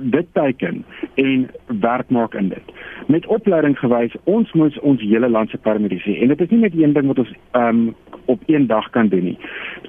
[0.00, 0.84] dit teken
[1.14, 2.72] en werk maak in dit.
[3.06, 6.76] Met opleiding gewys, ons moet ons hele land se paramedici en dit is nie net
[6.78, 9.38] een ding wat ons um, op een dag kan doen nie.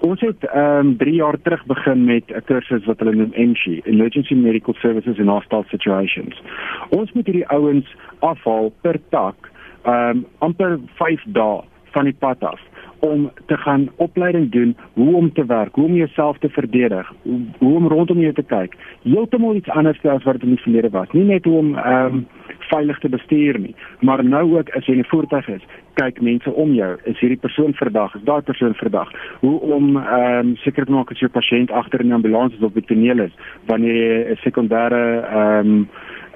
[0.02, 3.82] Ons het ehm um, 3 jaar terug begin met 'n kursus wat hulle noem EMSHI,
[3.84, 6.42] Emergency Medical Services in Hostile Situations.
[6.90, 9.52] Ons moet hierdie ouens afhaal per tak
[9.84, 12.62] ehm um, amper 5 dae van die pad af
[13.02, 17.40] om te gaan opleiding doen hoe om te werk, hoe om jouself te verdedig, hoe,
[17.58, 18.76] hoe om rondom jou te kyk.
[19.04, 21.12] Heeltemal iets anders as wat dit in die verlede was.
[21.12, 22.28] Nie net hoe om ehm um,
[22.72, 25.64] veilig te bestuur nie, maar nou ook as jy in 'n voertuig is,
[26.00, 26.92] kyk mense om jou.
[27.04, 28.16] Is hierdie persoon verdag?
[28.16, 29.12] Is daai persoon verdag?
[29.40, 32.60] Hoe om ehm um, seker te maak jy 'n pasiënt agter in 'n ambulans is
[32.60, 33.34] of op die toneel is,
[33.66, 35.88] wanneer jy 'n sekondêre ehm um,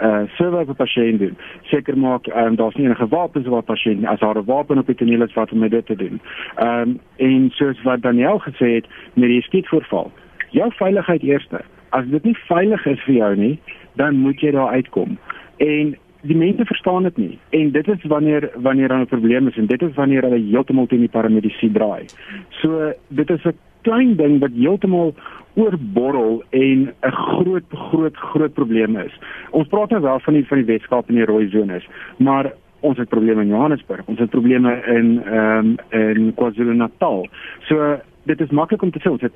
[0.04, 1.30] uh server vir pasiënte
[1.72, 4.88] seker maak ehm um, daar's nie enige wapens wat pasiënt as haar 'n wapen op
[4.88, 6.20] die toneel is wat om dit te doen.
[6.56, 10.12] Ehm um, en soos wat Daniel gesê het met die skietvoorval.
[10.50, 11.60] Jou veiligheid eerste.
[11.90, 13.60] As dit nie veilig is vir jou nie,
[13.96, 15.18] dan moet jy daar uitkom.
[15.58, 15.96] En
[16.28, 17.40] die mense verstaan dit nie.
[17.50, 20.88] En dit is wanneer wanneer daar 'n probleem is en dit is wanneer hulle heeltemal
[20.88, 22.06] teen die paramedici draai.
[22.50, 25.14] So dit is 'n klein ding wat heeltemal
[25.56, 29.20] oorborrel en 'n groot groot groot probleem is.
[29.52, 32.98] Ons praat nou wel van die van die Weskaap en die rooi sones, maar ons
[32.98, 37.28] het probleme in Johannesburg, ons het probleme in ehm um, in KwaZulu-Natal.
[37.60, 39.34] So dit is maklik om te sê ons het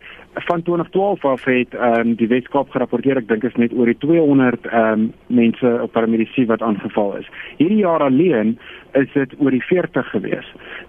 [0.48, 3.98] van 2012 af het ehm um, die Weskaap gerapporteer ek dink is net oor die
[4.02, 7.30] 200 ehm um, mense op paramedisie wat aangeval is.
[7.58, 8.58] Hierdie jaar alleen
[8.98, 10.48] is dit oor die 40 gewees.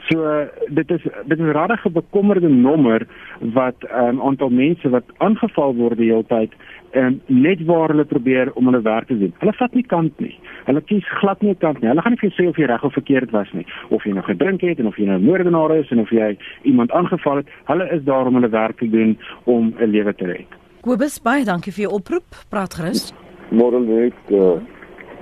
[0.09, 3.07] So uh, dit is dit is 'n regtig bekommerde nommer
[3.39, 6.53] wat 'n um, ehm, aantal mense wat aangeval word die hele tyd
[6.91, 9.33] en net waar hulle probeer om hulle werk te doen.
[9.39, 10.33] Hulle vat nie kant nie.
[10.67, 11.89] Hulle kies glad nie kant nie.
[11.91, 14.15] Hulle gaan nie vir jou sê of jy reg of verkeerd was nie, of jy
[14.17, 17.37] nog gedrink het en of jy nou 'n moordenaar is en of jy iemand aangeval
[17.37, 17.49] het.
[17.65, 20.51] Hulle is daar om hulle werk te doen om 'n lewe te red.
[20.83, 22.29] Kobus, baie dankie vir jou oproep.
[22.49, 23.13] Praat gerus.
[23.51, 24.59] Môre net uh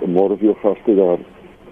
[0.07, 1.18] môre vir jou gaste daar.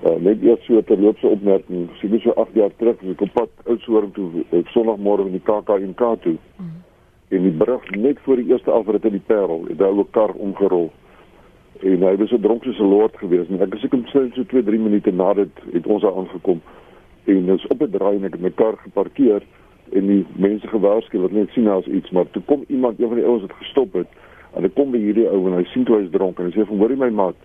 [0.04, 1.88] Uh, net eers so 'n terloopse opmerking.
[2.00, 5.66] Sien so 8 jaar terug, ek op pad Oudtshoorn toe, ek Sondagmôre in die KAK
[6.22, 6.36] toe.
[6.58, 6.76] Mm
[7.28, 10.30] en die brug net voor die eerste afrit in die Parel het daar 'n kar
[10.30, 10.90] omgerol.
[11.82, 13.50] En hy was so dronk soos 'n lord geweest.
[13.50, 16.60] Ek het seker so 2, 3 minute na dit het ons daar aangekom.
[17.24, 19.42] En ons op 'n draai en ek het my kar geparkeer
[19.92, 23.16] en die mense gewaarsku wat net sien as iets, maar toe kom iemand, een van
[23.16, 24.06] die ouens wat gestop het.
[24.54, 26.66] En hy kom by hierdie ou en hy sien toe hy's dronk en hy sê
[26.66, 27.36] van hoorie my maat.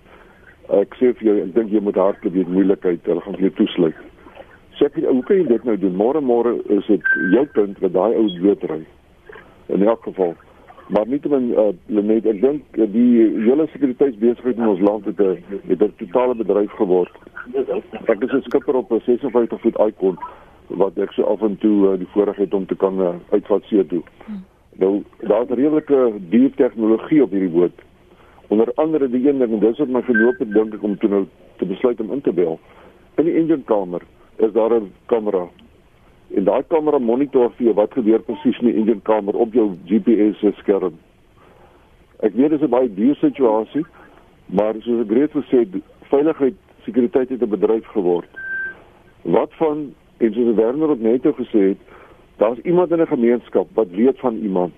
[0.69, 3.41] Ek sê vir jou, ek dink jy moet hardloop, jy het moeilikheid, hulle gaan vir
[3.41, 3.95] jou toesluit.
[4.71, 5.95] Sê ek, hoe kan jy dit nou doen?
[5.95, 8.85] Môre môre is dit jou punt wat daai ou doodry
[9.71, 10.35] in elk geval.
[10.87, 11.71] Maar nie te min uh,
[12.03, 13.11] net ek dink die
[13.45, 17.13] hele sekuriteitsbesigheid in ons land het 'n het 'n totale bedryf geword.
[18.07, 20.17] Ek is 'n skipper op 'n 56 voet Icon
[20.67, 23.63] wat ek so af en toe uh, die voorreg het om te kan uh, uitvat
[23.63, 24.03] see toe.
[24.75, 27.81] Nou daar's redelike duur tegnologie op hierdie boot.
[28.47, 31.25] Onder andere die een ding dis wat my geloop het dink ek om toe nou
[31.57, 32.59] te besluit om in te bel.
[33.15, 34.01] In die engine kamer
[34.35, 35.47] is daar 'n kamera
[36.35, 39.71] en daai kamera monitor vir jou wat gebeur presies in die engine kamer op jou
[39.89, 40.95] GPS skerm.
[42.23, 43.85] Ek weet dit is 'n baie duur situasie,
[44.45, 48.29] maar soos ek reeds gesê het, veiligheid, sekuriteit het 'n bedryf geword.
[49.23, 51.77] Wat van en soos Werner het net gesê het,
[52.37, 54.73] daar's iemand in 'n gemeenskap wat weet van iemand.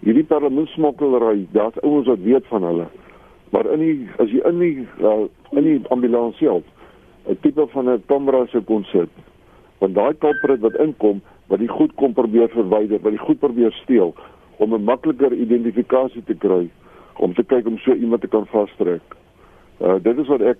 [0.00, 2.86] Hierdie parlementsmokkelary, daar's ouens wat weet van hulle.
[3.50, 6.62] Maar in die as jy in die uh, in die ambulans self
[7.26, 9.08] 'n tipe van 'n kamera sou kon sit
[9.78, 13.72] want daai culprit wat inkom wat die goed kom probeer verwyder, wat die goed probeer
[13.72, 14.14] steel
[14.58, 16.68] om 'n makliker identifikasie te kry
[17.16, 19.02] om te kyk om so iemand te kan vastrek.
[19.80, 20.58] Uh dit is wat ek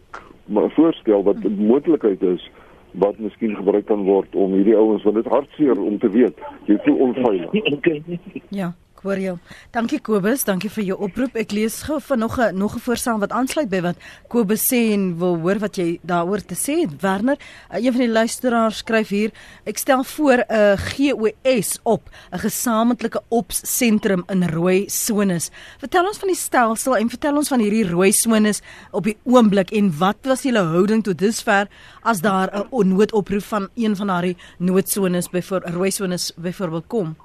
[0.75, 2.51] voorstel wat 'n moontlikheid is
[2.91, 6.79] wat miskien gebruik kan word om hierdie ouens want dit hartseer om te weet jy
[6.85, 7.51] voel onveilig.
[8.61, 8.73] Ja.
[8.99, 9.33] Ek hoor jou.
[9.71, 11.37] Dankie Kobus, dankie vir jou oproep.
[11.39, 13.97] Ek lees gou van nog 'n nog 'n voorstel wat aansluit by wat
[14.29, 17.01] Kobus sê en wil hoor wat jy daaroor te sê het.
[17.01, 17.39] Werner,
[17.71, 19.31] uh, een van die luisteraars skryf hier:
[19.65, 25.51] Ek stel voor 'n GOS op 'n gesamentlike ops sentrum in rooi sones.
[25.79, 29.71] Vertel ons van die stelsel en vertel ons van hierdie rooi sones op die oomblik
[29.71, 31.69] en wat was julle houding tot dusver
[32.03, 37.17] as daar 'n noodoproep van een van daardie noodsones byvoorbeeld rooi sones byvoorbeeld kom?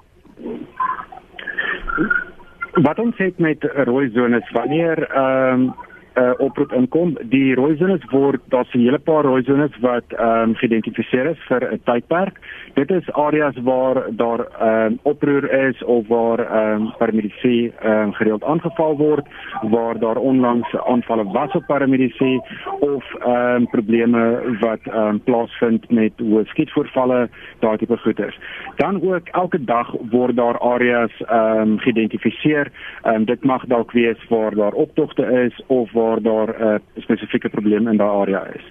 [2.74, 5.74] Wat ons het met rooi sones wanneer ehm um,
[6.14, 7.14] uh, oproep inkom.
[7.30, 11.40] Die rooi zones word daar's 'n hele paar rooi zones wat ehm um, geïdentifiseer is
[11.48, 12.38] vir 'n tydperk.
[12.74, 17.92] Dit is areas waar daar ehm um, oproer is of waar ehm um, paramedici ehm
[17.92, 19.26] um, gereeld aangeval word,
[19.62, 22.40] waar daar onlangs aanvalle was op paramedici
[22.80, 24.22] of ehm um, probleme
[24.60, 28.38] wat ehm um, plaasvind met hoe skietvoorvalle daai tipe goeders.
[28.76, 32.70] Dan ook elke dag word daar areas ehm um, geïdentifiseer.
[33.02, 36.62] Ehm um, dit mag dalk wees waar daar optogte is of waar waar daar 'n
[36.62, 38.64] uh, spesifieke probleem in daardie area is.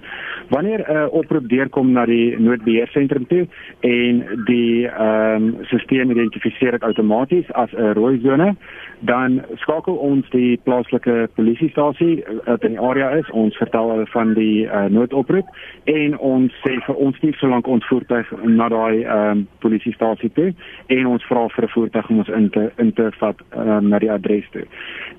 [0.50, 3.48] Wanneer 'n uh, oproep deurkom na die noodbeheersentrum toe
[3.80, 8.56] en die ehm um, stelsel identifiseer dit outomaties as 'n rooi sone,
[9.00, 13.30] dan skakel ons die plaaslike polisiestasie wat in die area is.
[13.30, 15.48] Ons vertel hulle van die uh, noodoproep
[15.84, 20.54] en ons sê vir ons nie solank ons voertuig na daai ehm um, polisiestasie toe
[20.88, 24.00] en ons vra vir 'n voertuig om ons in te in te vat um, na
[24.00, 24.66] die adres toe.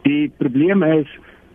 [0.03, 1.09] Die probleem is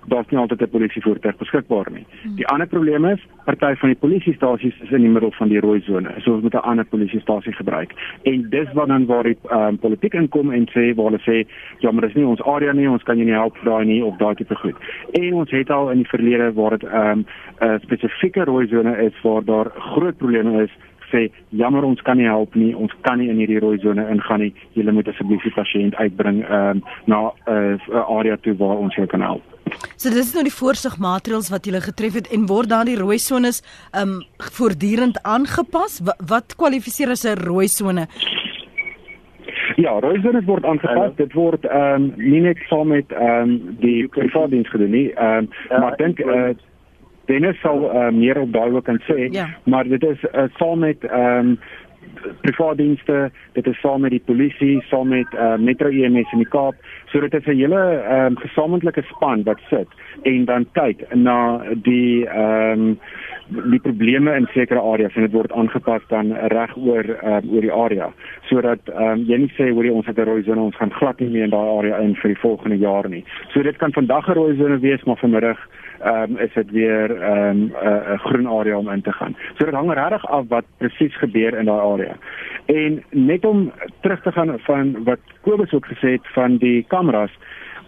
[0.09, 2.05] daar's nie altyd 'n polisievoertuig beskikbaar nie.
[2.21, 2.35] Hmm.
[2.35, 5.81] Die ander probleem is party van die polisiestasies is in die middel van die rooi
[5.81, 6.13] sone.
[6.17, 7.91] So ons moet 'n ander polisiestasie gebruik.
[8.23, 11.47] En dis wat dan waar die um, politiek inkom en sê waar hulle sê
[11.79, 14.17] ja, maar dis nie ons area nie, ons kan jou nie help daai nie of
[14.17, 14.75] daai tipe goed.
[15.11, 19.21] En ons het al in die verlede waar dit 'n um, spesifieke rooi sone is
[19.21, 20.71] waar daar groot probleme is
[21.11, 24.39] sê jammer ons kan nie help nie ons kan nie in hierdie rooi sone ingaan
[24.39, 28.95] nie julle moet asseblief die pasiënt uitbring um, na 'n uh, area toe waar ons
[28.95, 29.43] jou kan help
[29.99, 33.61] So dis nou die voorsigmaatreëls wat julle getref het en word dan die rooi sones
[34.01, 34.19] um
[34.57, 35.99] voortdurend aangepas?
[36.05, 38.07] Wat, wat kwalifiseer as 'n rooi sone?
[39.77, 41.15] Ja, rooi sones word aangepas.
[41.15, 45.07] Dit word um nie net saam met um die private diens gedoen nie.
[45.15, 46.55] Um ja, maar dink uh
[47.29, 49.45] Dennis sal uh, meer op daai ook kan sê, ja.
[49.69, 51.59] maar dit is uh, saam met um
[52.41, 56.49] private dienste, dit is saam met die polisie, saam met uh, Metro EMS in die
[56.51, 56.75] Kaap.
[57.11, 57.81] So dit is 'n hele
[58.15, 59.87] um, gesamentlike span wat sit
[60.23, 62.99] en dan kyk na die ehm um,
[63.49, 67.73] die probleme in sekere areas en dit word aangepas dan reg oor uh, oor die
[67.73, 68.11] area
[68.45, 71.19] sodat um, jy nie sê hoor jy ons het 'n rooi sone ons gaan glad
[71.19, 73.23] nie meer in daai area in vir die volgende jaar nie.
[73.53, 75.57] So dit kan vandag 'n rooi sone wees maar vanmiddag
[76.01, 79.35] ehm um, is dit weer ehm um, 'n uh, groen area om in te gaan.
[79.57, 82.15] So dit hang regtig af wat presies gebeur in daai area.
[82.65, 87.31] En net om terug te gaan van wat Kobus ook gesê het van die kameras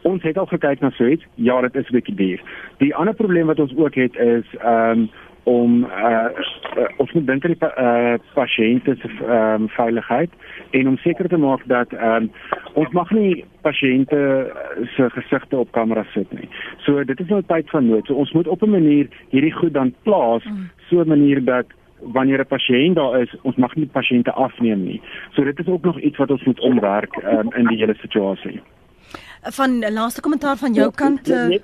[0.01, 1.25] Ons het al gekyk na so iets.
[1.35, 2.41] Ja, dit is 'n bietjie duur.
[2.77, 5.09] Die ander probleem wat ons ook het is ehm um,
[5.43, 6.29] om uh,
[6.77, 10.29] uh ons moet dink aan die uh pasiënte se um, veiligheid
[10.77, 12.29] en om seker te maak dat um,
[12.73, 14.19] ons mag nie pasiënte
[14.95, 16.49] se gesigte op kamera sit nie.
[16.85, 18.05] So dit is nou tyd van nood.
[18.05, 20.69] So ons moet op 'n manier hierdie goed dan plaas mm.
[20.89, 21.65] so 'n manier dat
[22.01, 25.01] wanneer 'n pasiënt daar is, ons mag nie pasiënte afneem nie.
[25.31, 28.61] So dit is ook nog iets wat ons moet omwerk um, in die hele situasie.
[29.41, 31.57] Van laaste kommentaar van jou ja, kant uh,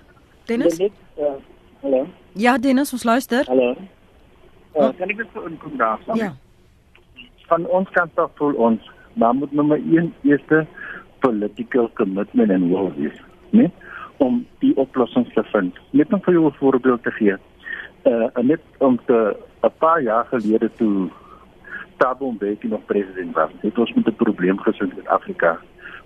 [0.45, 0.77] Dennis?
[0.77, 0.91] Hallo.
[1.19, 1.56] Uh,
[2.33, 3.45] Ja, Dennis, ons luister.
[3.47, 3.71] Hallo.
[3.71, 4.91] Uh, oh.
[4.97, 5.99] Kan ek net inkom daar?
[6.13, 6.33] Ja.
[7.49, 10.65] Van ons kant af voel ons, maar moet nommer 1 eerste
[11.19, 13.69] political commitment en will wees, né?
[14.17, 15.77] Om die oplossings te vind.
[15.91, 17.37] Net om vir jou 'n voorbeeld te gee.
[18.05, 21.09] Uh net om te 'n paar jaar gelede toe
[21.97, 25.59] Thabo Mbeki nog president was, het ons met 'n probleem gesit met Afrika.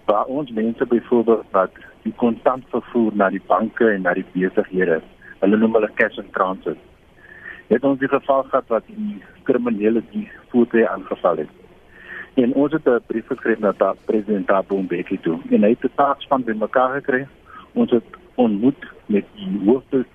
[0.05, 5.01] Waar ons mense byvoorbeeld wat die kontant vervoer na die banke en na die besighede
[5.41, 6.77] hulle noem hulle cash in transit.
[7.71, 11.53] Het ons die geval gehad wat die kriminele die voete aangeval het.
[12.41, 15.83] En ons het 'n brief geskryf na die president Thabo Mbeki toe en hy het
[15.83, 17.27] 'n taakspan bymekaar gekry.
[17.73, 18.03] Ons het
[18.35, 20.05] ontmoet met die hoofde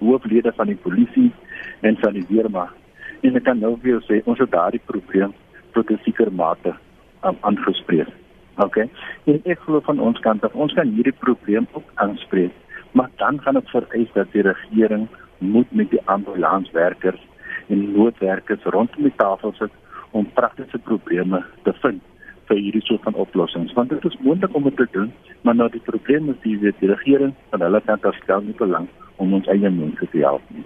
[0.00, 1.32] hooflede van die polisie
[1.80, 2.74] en van die weermag.
[3.20, 5.32] En ek kan nou vir jou sê ons het daardie probleem
[5.72, 6.74] tot 'n sekere mate
[7.20, 8.08] aangespreek.
[8.56, 8.76] OK.
[9.24, 12.52] En ek glo van ons kant af ons kan hierdie probleem ook aanspreek
[12.92, 17.20] maar dan gaan dit vereis dat die regering moet met die ambulanswerkers
[17.68, 19.70] en noodwerkers rondom die tafel sit
[20.10, 22.02] om praktiese probleme te vind
[22.50, 23.72] vir hierdie soort van oplossings.
[23.72, 26.90] Want dit is moontlik om dit te doen maar nou die probleem is die, die
[26.90, 28.88] regering van hulle kant af stel nie belang
[29.22, 30.64] om ons eie mense te help nie.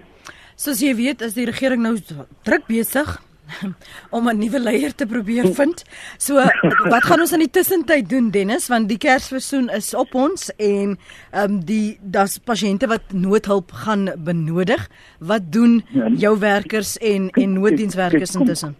[0.57, 1.95] Soos jy weet is die regering nou
[2.47, 3.17] druk besig
[4.15, 5.83] om 'n nuwe leier te probeer vind.
[6.17, 6.35] So
[6.89, 10.97] wat gaan ons in die tussentyd doen Dennis want die Kersfeessoen is op ons en
[11.31, 14.89] ehm um, die daar's pasiënte wat noodhulp gaan benodig.
[15.19, 18.75] Wat doen ja, jou werkers en en nooddienswerkers intussen?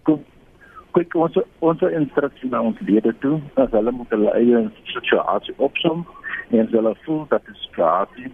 [0.91, 6.05] Kyk ons ons instruksie na ons lede toe as hulle moet hulle eie situasie opsom
[6.49, 8.31] en hulle voel dat dit situasie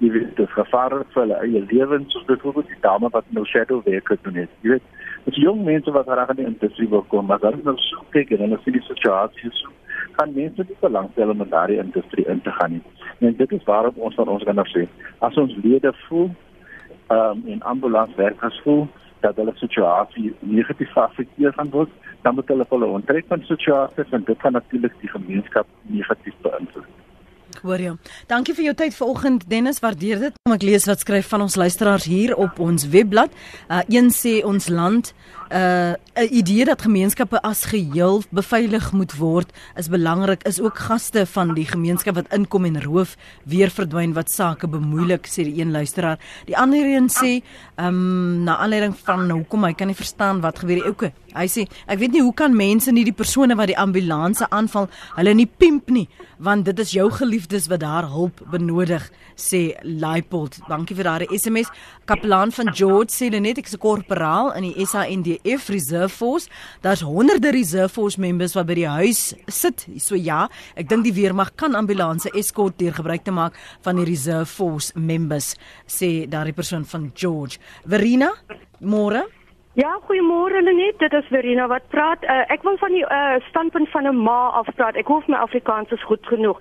[0.00, 3.82] jy weet dit gevaar vir hulle eie lewens soos byvoorbeeld die dame wat nou shadow
[3.84, 4.52] werk gedoen het.
[4.64, 4.86] Jy weet
[5.24, 7.76] Dit is jong mense wat graag in die industrie wil kom, maar dan is nou
[7.76, 9.68] so kyk en hulle sien die situasie so
[10.16, 12.82] gaan mense nie belangstel om in daardie industrie in te gaan nie.
[13.18, 14.86] En dit is waarom ons van ons kinders sê,
[15.18, 16.30] as ons lede voel,
[17.10, 18.86] ehm um, en ambulanswerkers voel
[19.20, 24.24] dat hulle situasie negatief afekteer gaan word, dan moet hulle hulle onttrek van situasies en
[24.24, 26.88] dit kan natuurlik die gemeenskap negatief beïnvloed.
[27.62, 27.92] Hoor jy.
[28.30, 30.38] Dankie vir jou tyd vanoggend Dennis, waardeer dit.
[30.46, 33.34] Kom ek lees wat skryf van ons luisteraars hier op ons webblad.
[33.68, 35.12] Uh een sê ons land
[35.52, 41.26] uh 'n idee dat gemeenskappe as geheel beveilig moet word is belangrik is ook gaste
[41.26, 45.70] van die gemeenskap wat inkom en roof weer verdwyn wat sake bemoeilik sê die een
[45.70, 46.18] luisteraar.
[46.46, 47.42] Die ander een sê
[47.76, 51.66] um na aanleiding van hoekom hy kan nie verstaan wat gebeur die ouke hy sê
[51.86, 55.46] ek weet nie hoe kan mense nie die persone wat die ambulanse aanval hulle nie
[55.46, 56.06] pimp nie
[56.38, 59.06] want dit is jou geliefdes wat daar hulp benodig
[59.38, 61.70] sê Laipold dankie vir daardie SMS
[62.10, 66.50] kapelaan van George sê net ek 'n korporaal in die SAND RAF Reserve Force.
[66.84, 69.86] Daar's honderde Reserve Force members wat by die huis sit.
[69.98, 70.44] So ja,
[70.76, 74.94] ek dink die weermag kan ambulanse eskort deur gebruik te maak van die Reserve Force
[74.94, 75.54] members,
[75.86, 77.60] sê daardie persoon van George.
[77.88, 78.32] Verina,
[78.80, 79.26] môre
[79.72, 82.24] Ja, goeiemôre Lenet, dit is Verena wat praat.
[82.26, 84.96] Uh, ek wil van die uh, standpunt van 'n ma af praat.
[84.98, 86.58] Ek hoef my Afrikaans is goed genoeg.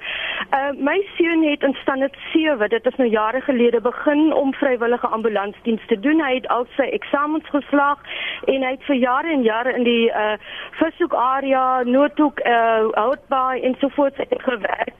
[0.54, 5.08] Uh, my seun het in standaard 7, dit is nou jare gelede begin om vrywillige
[5.08, 6.22] ambulansdiens te doen.
[6.22, 7.98] Hy het al sy eksamens geslaag
[8.46, 10.38] en hy het vir jare en jare in die uh,
[10.72, 14.94] Vishoek area, Noordhoek, uh, Outbaai en so voort gewerk.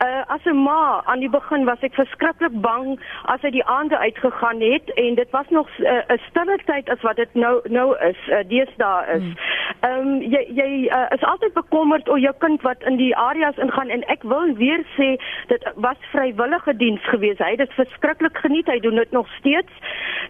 [0.00, 3.98] Uh, as 'n ma aan die begin was ek verskriklik bang as hy die aande
[3.98, 8.08] uitgegaan het en dit was nog 'n uh, stille tyd as wat nou nou nou
[8.08, 9.22] is uh, deesdae is.
[9.22, 9.34] Hmm.
[9.80, 13.56] Ehm um, jy jy uh, is altyd bekommerd oor jou kind wat in die areas
[13.56, 15.16] ingaan en ek wil weer sê
[15.48, 17.38] dit was vrywillige diens gewees.
[17.38, 18.68] Hy het dit verskriklik geniet.
[18.68, 19.72] Hy doen dit nog steeds.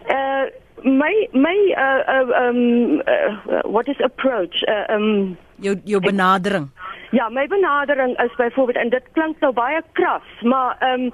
[0.09, 0.49] Uh
[0.81, 6.69] my my uh, uh um uh, what is approach uh, um jou jou benadering.
[7.11, 11.13] Ja, my benadering is byvoorbeeld en dit klink nou baie kras, maar ehm um,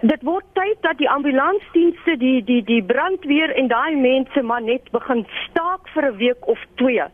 [0.00, 4.90] dit word tyd dat die ambulansdienste die die die brandweer en daai mense maar net
[4.90, 7.04] begin staak vir 'n week of twee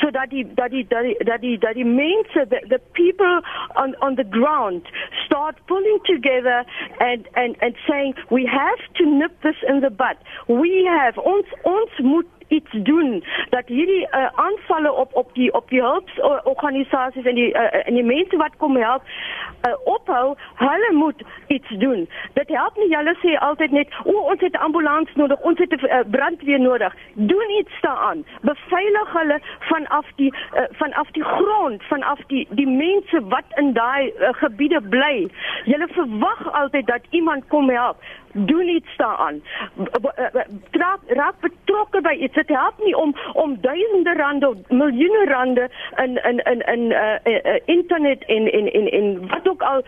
[0.00, 3.42] sodat die dat die dat die dat die dat die mense the, the people
[3.74, 4.88] on on the ground
[5.24, 6.64] start pulling together
[6.98, 10.16] and and and saying we have to nip this in the bud.
[10.46, 12.26] We have ons ons moet
[12.58, 17.86] iets doen dat hierdie uh, aanvalle op op die op die hulporganisasies en die uh,
[17.86, 19.02] en die mense wat kom help
[19.66, 22.08] uh, ophou hulle moet iets doen.
[22.38, 25.72] Dit help nie julle sê altyd net o ons het 'n ambulans nodig ons het
[25.72, 26.94] 'n uh, brandweer nodig.
[27.14, 28.24] Doen iets daaraan.
[28.40, 34.12] Beveilig hulle vanaf die uh, vanaf die grond vanaf die die mense wat in daai
[34.18, 35.28] uh, gebiede bly.
[35.64, 37.96] Julle verwag altyd dat iemand kom help
[38.32, 39.42] doen iets daaraan.
[40.70, 42.34] Raak raak betrokke by iets.
[42.34, 47.60] Dit help nie om om duisende rande, miljoene rande in in in in uh, uh,
[47.64, 49.82] internet en en en en wat ook al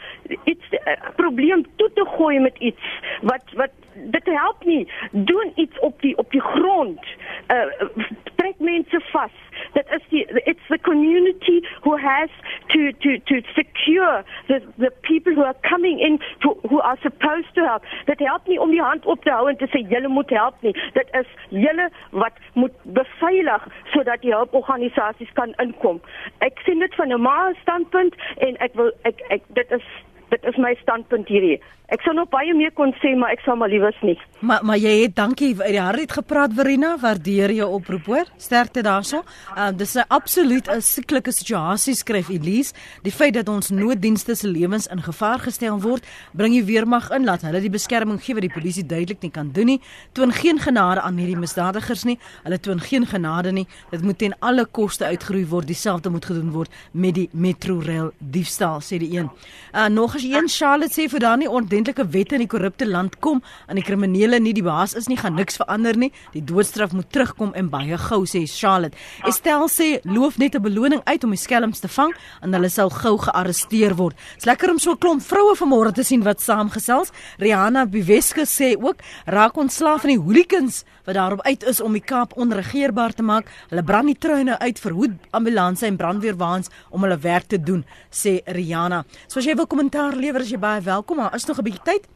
[0.44, 2.80] iets uh, probleem toe te gooi met iets
[3.20, 4.88] wat wat dit help nie.
[5.10, 7.00] Doen iets op die op die grond.
[7.48, 9.30] Uh, trek mense vas.
[9.72, 12.30] That is the it's the community who has
[12.68, 17.54] to to to secure the the people who are coming in to, who are supposed
[17.54, 17.82] to help.
[18.04, 20.54] Dit help nie om die hand op te hou en te sê julle moet help
[20.60, 20.74] nie.
[20.92, 26.00] Dit is julle wat moet beveilig sodat die hulporganisasies kan inkom.
[26.38, 29.86] Ek sien dit van 'n maar standpunt en ek wil ek ek dit is
[30.28, 31.60] dit is my standpunt hierdie.
[31.92, 34.14] Ek sou nog baie meer kon sê, maar ek sal maar liewers nie.
[34.40, 38.30] Maar maar jy het dankie uit die hart het gepraat Verena, waardeer jou oproep hoor.
[38.40, 39.20] Sterkte daarso.
[39.52, 42.72] Ehm uh, dis 'n absoluut 'n sieklike situasie skryf Elise.
[43.02, 47.24] Die feit dat ons nooddienste se lewens in gevaar gestel word, bring die weermag in
[47.24, 49.80] laat hulle die beskerming gee wat die polisie duidelik nie kan doen nie.
[50.12, 52.18] Toon geen genade aan hierdie misdadigers nie.
[52.42, 53.66] Hulle toon geen genade nie.
[53.90, 55.66] Dit moet ten alle koste uitgeroei word.
[55.66, 59.30] Dieselfde moet gedoen word met die Metrorail diefstal sê die een.
[59.74, 63.16] Uh nog as een Charlotte sê vir daar nie ordentlike wette in die korrupte land
[63.24, 66.10] kom aan die kriminele nie die baas is nie gaan niks verander nie.
[66.34, 68.96] Die doodstraf moet terugkom en baie gou sê Charlotte.
[69.26, 72.90] Estelle sê loof net 'n beloning uit om die skelms te vang en hulle sal
[72.90, 74.16] gou gearresteer word.
[74.34, 77.10] Dit's lekker om so 'n klomp vroue vanmôre te sien wat saamgesels.
[77.38, 78.96] Rihanna Biweske sê ook
[79.26, 83.50] raak ontslaaf van die hooligans wat daarop uit is om die Kaap onregeerbaar te maak.
[83.68, 88.40] Hulle brand die treine uit verhoed ambulanse en brandweerwaens om hulle werk te doen sê
[88.44, 89.04] Rihanna.
[89.26, 91.16] So as jy wil kommentaar lewer as jy baie welkom.
[91.16, 92.08] Maar is nog 'n bietjie tyd.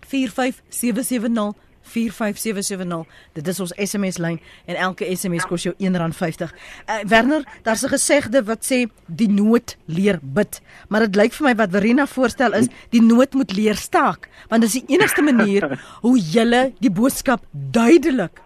[0.00, 3.06] 45770 45770
[3.38, 6.52] dit is ons SMS lyn en elke SMS kos jou R1.50.
[6.86, 11.46] Uh, Werner, daar's 'n gesegde wat sê die nood leer bid, maar dit lyk vir
[11.48, 15.22] my wat Verena voorstel is die nood moet leer staak, want dit is die enigste
[15.22, 18.40] manier hoe jy die boodskap duidelik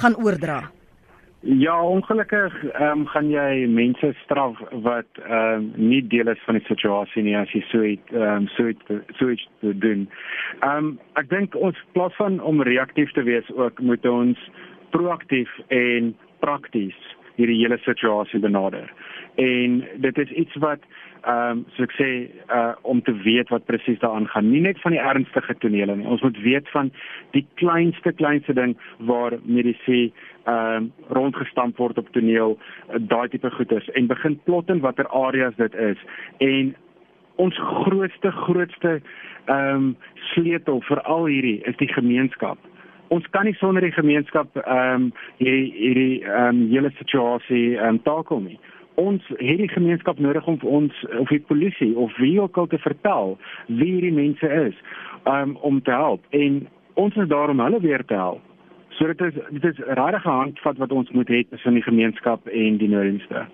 [0.00, 0.77] gaan oordra.
[1.40, 6.64] Ja, ongelukkig um, gaan jy mense straf wat ehm um, nie deel is van die
[6.66, 10.08] situasie nie as jy so iets ehm um, so iets so iets doen.
[10.58, 14.48] Ehm um, ek dink ons plaas van om reaktief te wees ook moet ons
[14.90, 16.10] proaktief en
[16.42, 16.98] prakties
[17.38, 18.90] hierdie hele situasie benader.
[19.38, 20.82] En dit is iets wat
[21.22, 22.10] ehm um, so ek sê
[22.50, 24.50] uh om te weet wat presies daaraan gaan.
[24.50, 26.06] Nie net van die ernstige tonele nie.
[26.06, 26.90] Ons moet weet van
[27.30, 30.10] die kleinste kleinste ding waar medisy
[30.48, 32.58] ehm um, rondgestamp word op toneel,
[33.12, 36.04] daai tipe goeders en begin plot in watter areas dit is
[36.38, 36.74] en
[37.36, 39.00] ons grootste grootste
[39.46, 39.92] ehm um,
[40.32, 42.58] sleutel vir al hierdie is die gemeenskap.
[43.14, 47.98] Ons kan nie sonder die gemeenskap ehm um, hierdie hierdie ehm um, hele situasie ehm
[47.98, 48.58] um, takel nie.
[48.98, 52.66] Ons het die gemeenskap nodig om vir ons of die polisie of wie ook al
[52.66, 53.36] te vertel
[53.66, 54.82] wie hierdie mense is
[55.24, 58.47] um, om te help en ons is daar om hulle weer te help.
[58.98, 62.46] So dit is dit is regtig 'n handvat wat ons moet hê tussen die gemeenskap
[62.46, 63.46] en die nooddienste.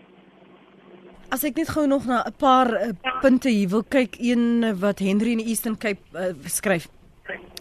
[1.29, 4.99] As ek net gou nog na 'n paar uh, punte hier wil kyk, een wat
[4.99, 6.89] Henry in Eastern Cape uh, skryf.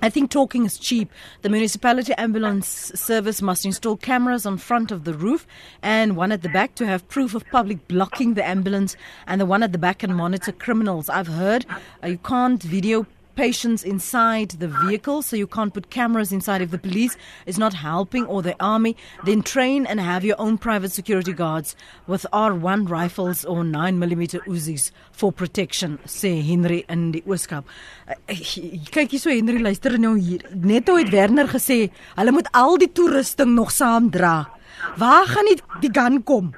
[0.02, 1.10] I think talking is cheap.
[1.42, 5.48] The municipality ambulance service must install cameras on front of the roof
[5.82, 9.46] and one at the back to have proof of public blocking the ambulance and the
[9.46, 11.10] one at the back can monitor criminals.
[11.10, 11.66] I've heard
[12.04, 13.06] uh, you can't video
[13.36, 17.74] patients inside the vehicle, so you can't put cameras inside if the police is not
[17.74, 18.96] helping or the army.
[19.24, 21.76] Then train and have your own private security guards
[22.08, 27.66] with R1 rifles or 9mm Uzis for protection, sê Henry in die Ooskaap.
[28.08, 28.42] Eh,
[28.92, 30.44] kyk hier so Henry luister nou hier.
[30.54, 34.50] Net hoe het Werner gesê, hulle moet al die toerusting nog saam dra.
[34.98, 36.54] Waar gaan die, die gun kom?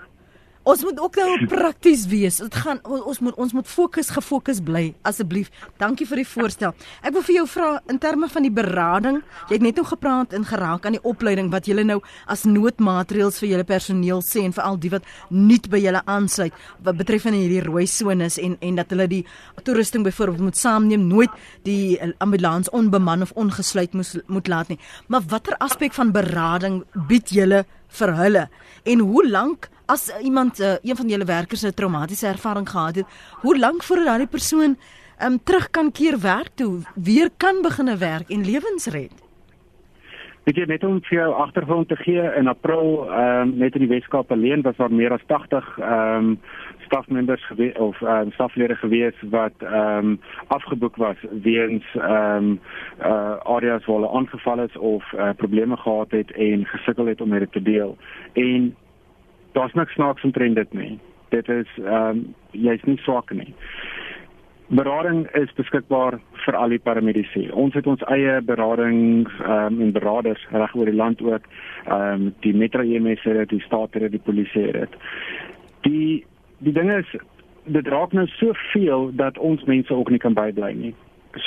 [0.65, 2.39] Ons moet ook nou prakties wees.
[2.41, 5.51] Dit gaan ons moet ons moet fokus gefokus bly asseblief.
[5.77, 6.73] Dankie vir die voorstel.
[7.05, 9.19] Ek wil vir jou vra in terme van die berading.
[9.45, 13.37] Jy het net nou gepraat en geraak aan die opleiding wat julle nou as noodmaatreëls
[13.43, 16.57] vir julle personeel sê en vir al die wat nuut by julle aansluit
[16.87, 19.21] wat betref van hierdie rooi sones en en dat hulle die
[19.61, 21.37] toerusting byvoorbeeld moet saamneem, nooit
[21.69, 24.81] die ambulans onbeman of ongesluit moet moet laat nie.
[25.13, 27.65] Maar watter aspek van berading bied julle
[28.01, 28.47] vir hulle?
[28.83, 33.05] En hoe lank as iemand uh, een van julle werkers 'n traumatiese ervaring gehad het,
[33.41, 34.77] hoe lank voordat daardie persoon
[35.23, 39.25] um, terug kan keer werk toe, weer kan begine werk en lewens red?
[40.45, 43.81] Ek het net om vir jou agtergrond te gee in April ehm um, net in
[43.81, 46.39] die Weskaap alleen was daar meer as 80 ehm um,
[46.85, 52.59] stafmembers gewees of ehm um, staflede gewees wat ehm um, afgeboek was weens ehm um,
[53.01, 57.29] uh areas waar hulle aangeval is of uh, probleme gehad het en gesukkel het om
[57.29, 57.97] dit te deel.
[58.33, 58.75] En
[59.55, 60.99] daar's niks snaaks omtrent dit nie.
[61.29, 63.53] Dit is ehm um, jy's nie swak nie.
[64.67, 67.45] Berading is beskikbaar vir al die paramedici.
[67.53, 71.47] Ons het ons eie beradings ehm um, en beraders reg oor die land ook.
[71.85, 74.99] Ehm um, die Metro EMS het die staat het die polisie het.
[75.87, 76.25] Die
[76.57, 77.15] die ding is
[77.65, 80.95] dit raak nou soveel dat ons mense ook nie kan bybly nie.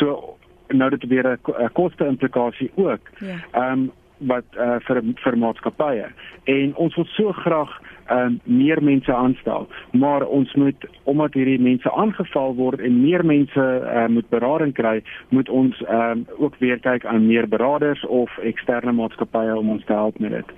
[0.00, 0.36] So
[0.68, 3.00] nou dit weer 'n koste implikasie ook.
[3.20, 3.36] Ja.
[3.52, 6.08] Ehm um, wat uh, vir vir maatskappye
[6.44, 7.70] en ons wil so graag
[8.10, 9.68] um, meer mense aanstel.
[9.92, 15.02] Maar ons moet omdat hierdie mense aangeval word en meer mense uh, moet berading kry
[15.28, 19.92] moet ons um, ook weer kyk aan meer beraders of eksterne maatskappye om ons te
[19.92, 20.52] help met dit.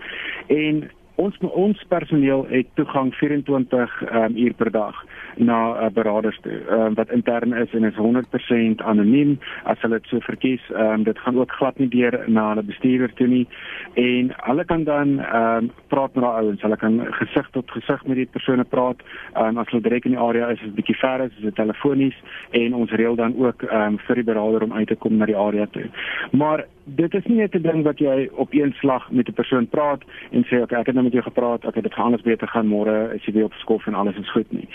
[0.46, 0.82] En
[1.20, 5.04] ons ons personeel het toegang 24 um, uur per dag
[5.36, 6.60] na uh, beraders toe.
[6.70, 9.38] Um, wat intern is en is 100% anoniem.
[9.64, 13.12] As hulle dit so verkies um, dit gaan ook glad nie deur na hulle bestuurder
[13.14, 13.46] toe nie.
[13.94, 16.62] En hulle kan dan um, praat met daai ouens.
[16.62, 19.02] Hulle kan gesig tot gesig met die persone praat.
[19.36, 22.16] Um, as hulle direk in die area is is 'n bietjie ver is dit telefonies.
[22.50, 25.36] En ons reël dan ook um, vir die berader om uit te kom na die
[25.36, 25.88] area toe.
[26.32, 29.68] Maar dit is nie net 'n ding wat jy op een slag met 'n persoon
[29.68, 31.64] praat en sê okay ek het nou met jou gepraat.
[31.64, 32.66] Okay dit gaan alles beter gaan.
[32.66, 34.68] Môre is jy weer op skof en alles is goed nie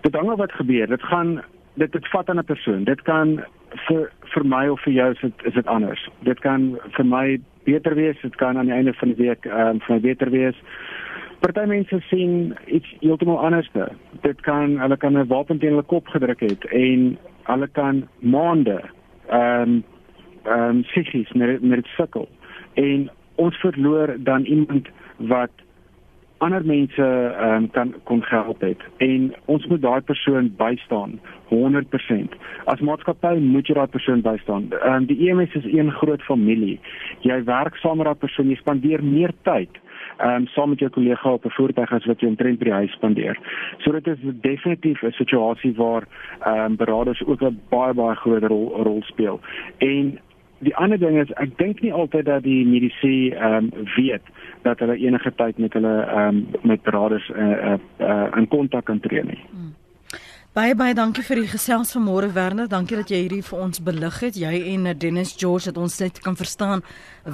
[0.00, 0.86] dit hang af wat gebeur.
[0.86, 1.40] Dit gaan
[1.74, 2.84] dit dit vat aan 'n persoon.
[2.84, 3.44] Dit kan
[3.86, 6.08] vir vir my of vir jou is dit is dit anders.
[6.22, 8.16] Dit kan vir my beter wees.
[8.22, 10.56] Dit kan aan die einde van die week ehm um, vir my beter wees.
[11.40, 13.70] Party mense sien iets heeltemal anders.
[14.22, 18.80] Dit kan hulle kan 'n wapen teen hulle kop gedruk het en hulle kan maande
[19.28, 19.84] ehm um,
[20.44, 22.28] ehm um, psigies met met sukkel.
[22.74, 25.50] En ons verloor dan iemand wat
[26.38, 27.08] ander mense
[27.46, 31.18] um, kan kon help het en ons moet daai persoon bystaan
[31.50, 32.36] 100%.
[32.64, 34.68] As maatskappy moet jy daai persoon bystaan.
[34.84, 36.78] Um, die EMS is een groot familie.
[37.26, 39.80] Jy werk saam met daai persoon, jy spandeer meer tyd
[40.18, 42.72] ehm um, saam met jou kollega op 'n voertuig as wat jy omtrent by die
[42.72, 43.38] huis spandeer.
[43.78, 46.04] So dit is definitief 'n situasie waar
[46.40, 49.40] ehm um, beraders ook 'n baie baie groot rol rol speel.
[49.78, 50.18] En
[50.58, 54.22] die ander ding is ek dink nie altyd dat die mediese ehm um, weet
[54.62, 58.84] dat hulle enige tyd met hulle ehm um, met beraders uh, uh, uh, in kontak
[58.84, 59.42] kan tree nie.
[59.50, 59.74] Hmm.
[60.56, 62.66] Baie baie dankie vir die gesels van môre Werner.
[62.66, 64.38] Dankie dat jy hierdie vir ons belig het.
[64.40, 66.82] Jy en Dennis George dat ons net kan verstaan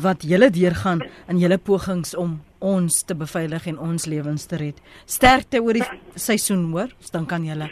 [0.02, 1.00] wat julle deurgaan
[1.32, 4.82] in julle pogings om ons te beveilig en ons lewens te red.
[5.06, 6.92] Sterkte oor die seisoen, hoor.
[7.00, 7.70] Ons dank aan julle.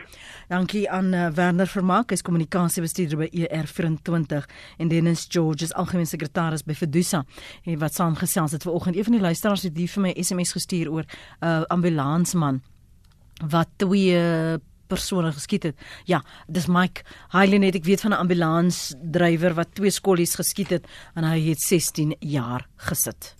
[0.52, 4.42] Dankie aan uh, Werner Vermaak, hy's kommunikasiebestuurder by ER24
[4.84, 7.22] en Dennis George is algemeen sekretaris by Fedusa
[7.64, 8.98] en wat saamgesels het vanoggend.
[8.98, 12.60] Een van die luisteraars het hier vir my SMS gestuur oor 'n uh, ambulansman
[13.48, 14.60] wat twee
[14.92, 15.76] persone geskiet het.
[16.04, 17.00] Ja, dis Mike
[17.32, 20.84] Highland, ek weet van 'n ambulansdrywer wat twee skollies geskiet het
[21.14, 23.36] en hy het 16 jaar gesit.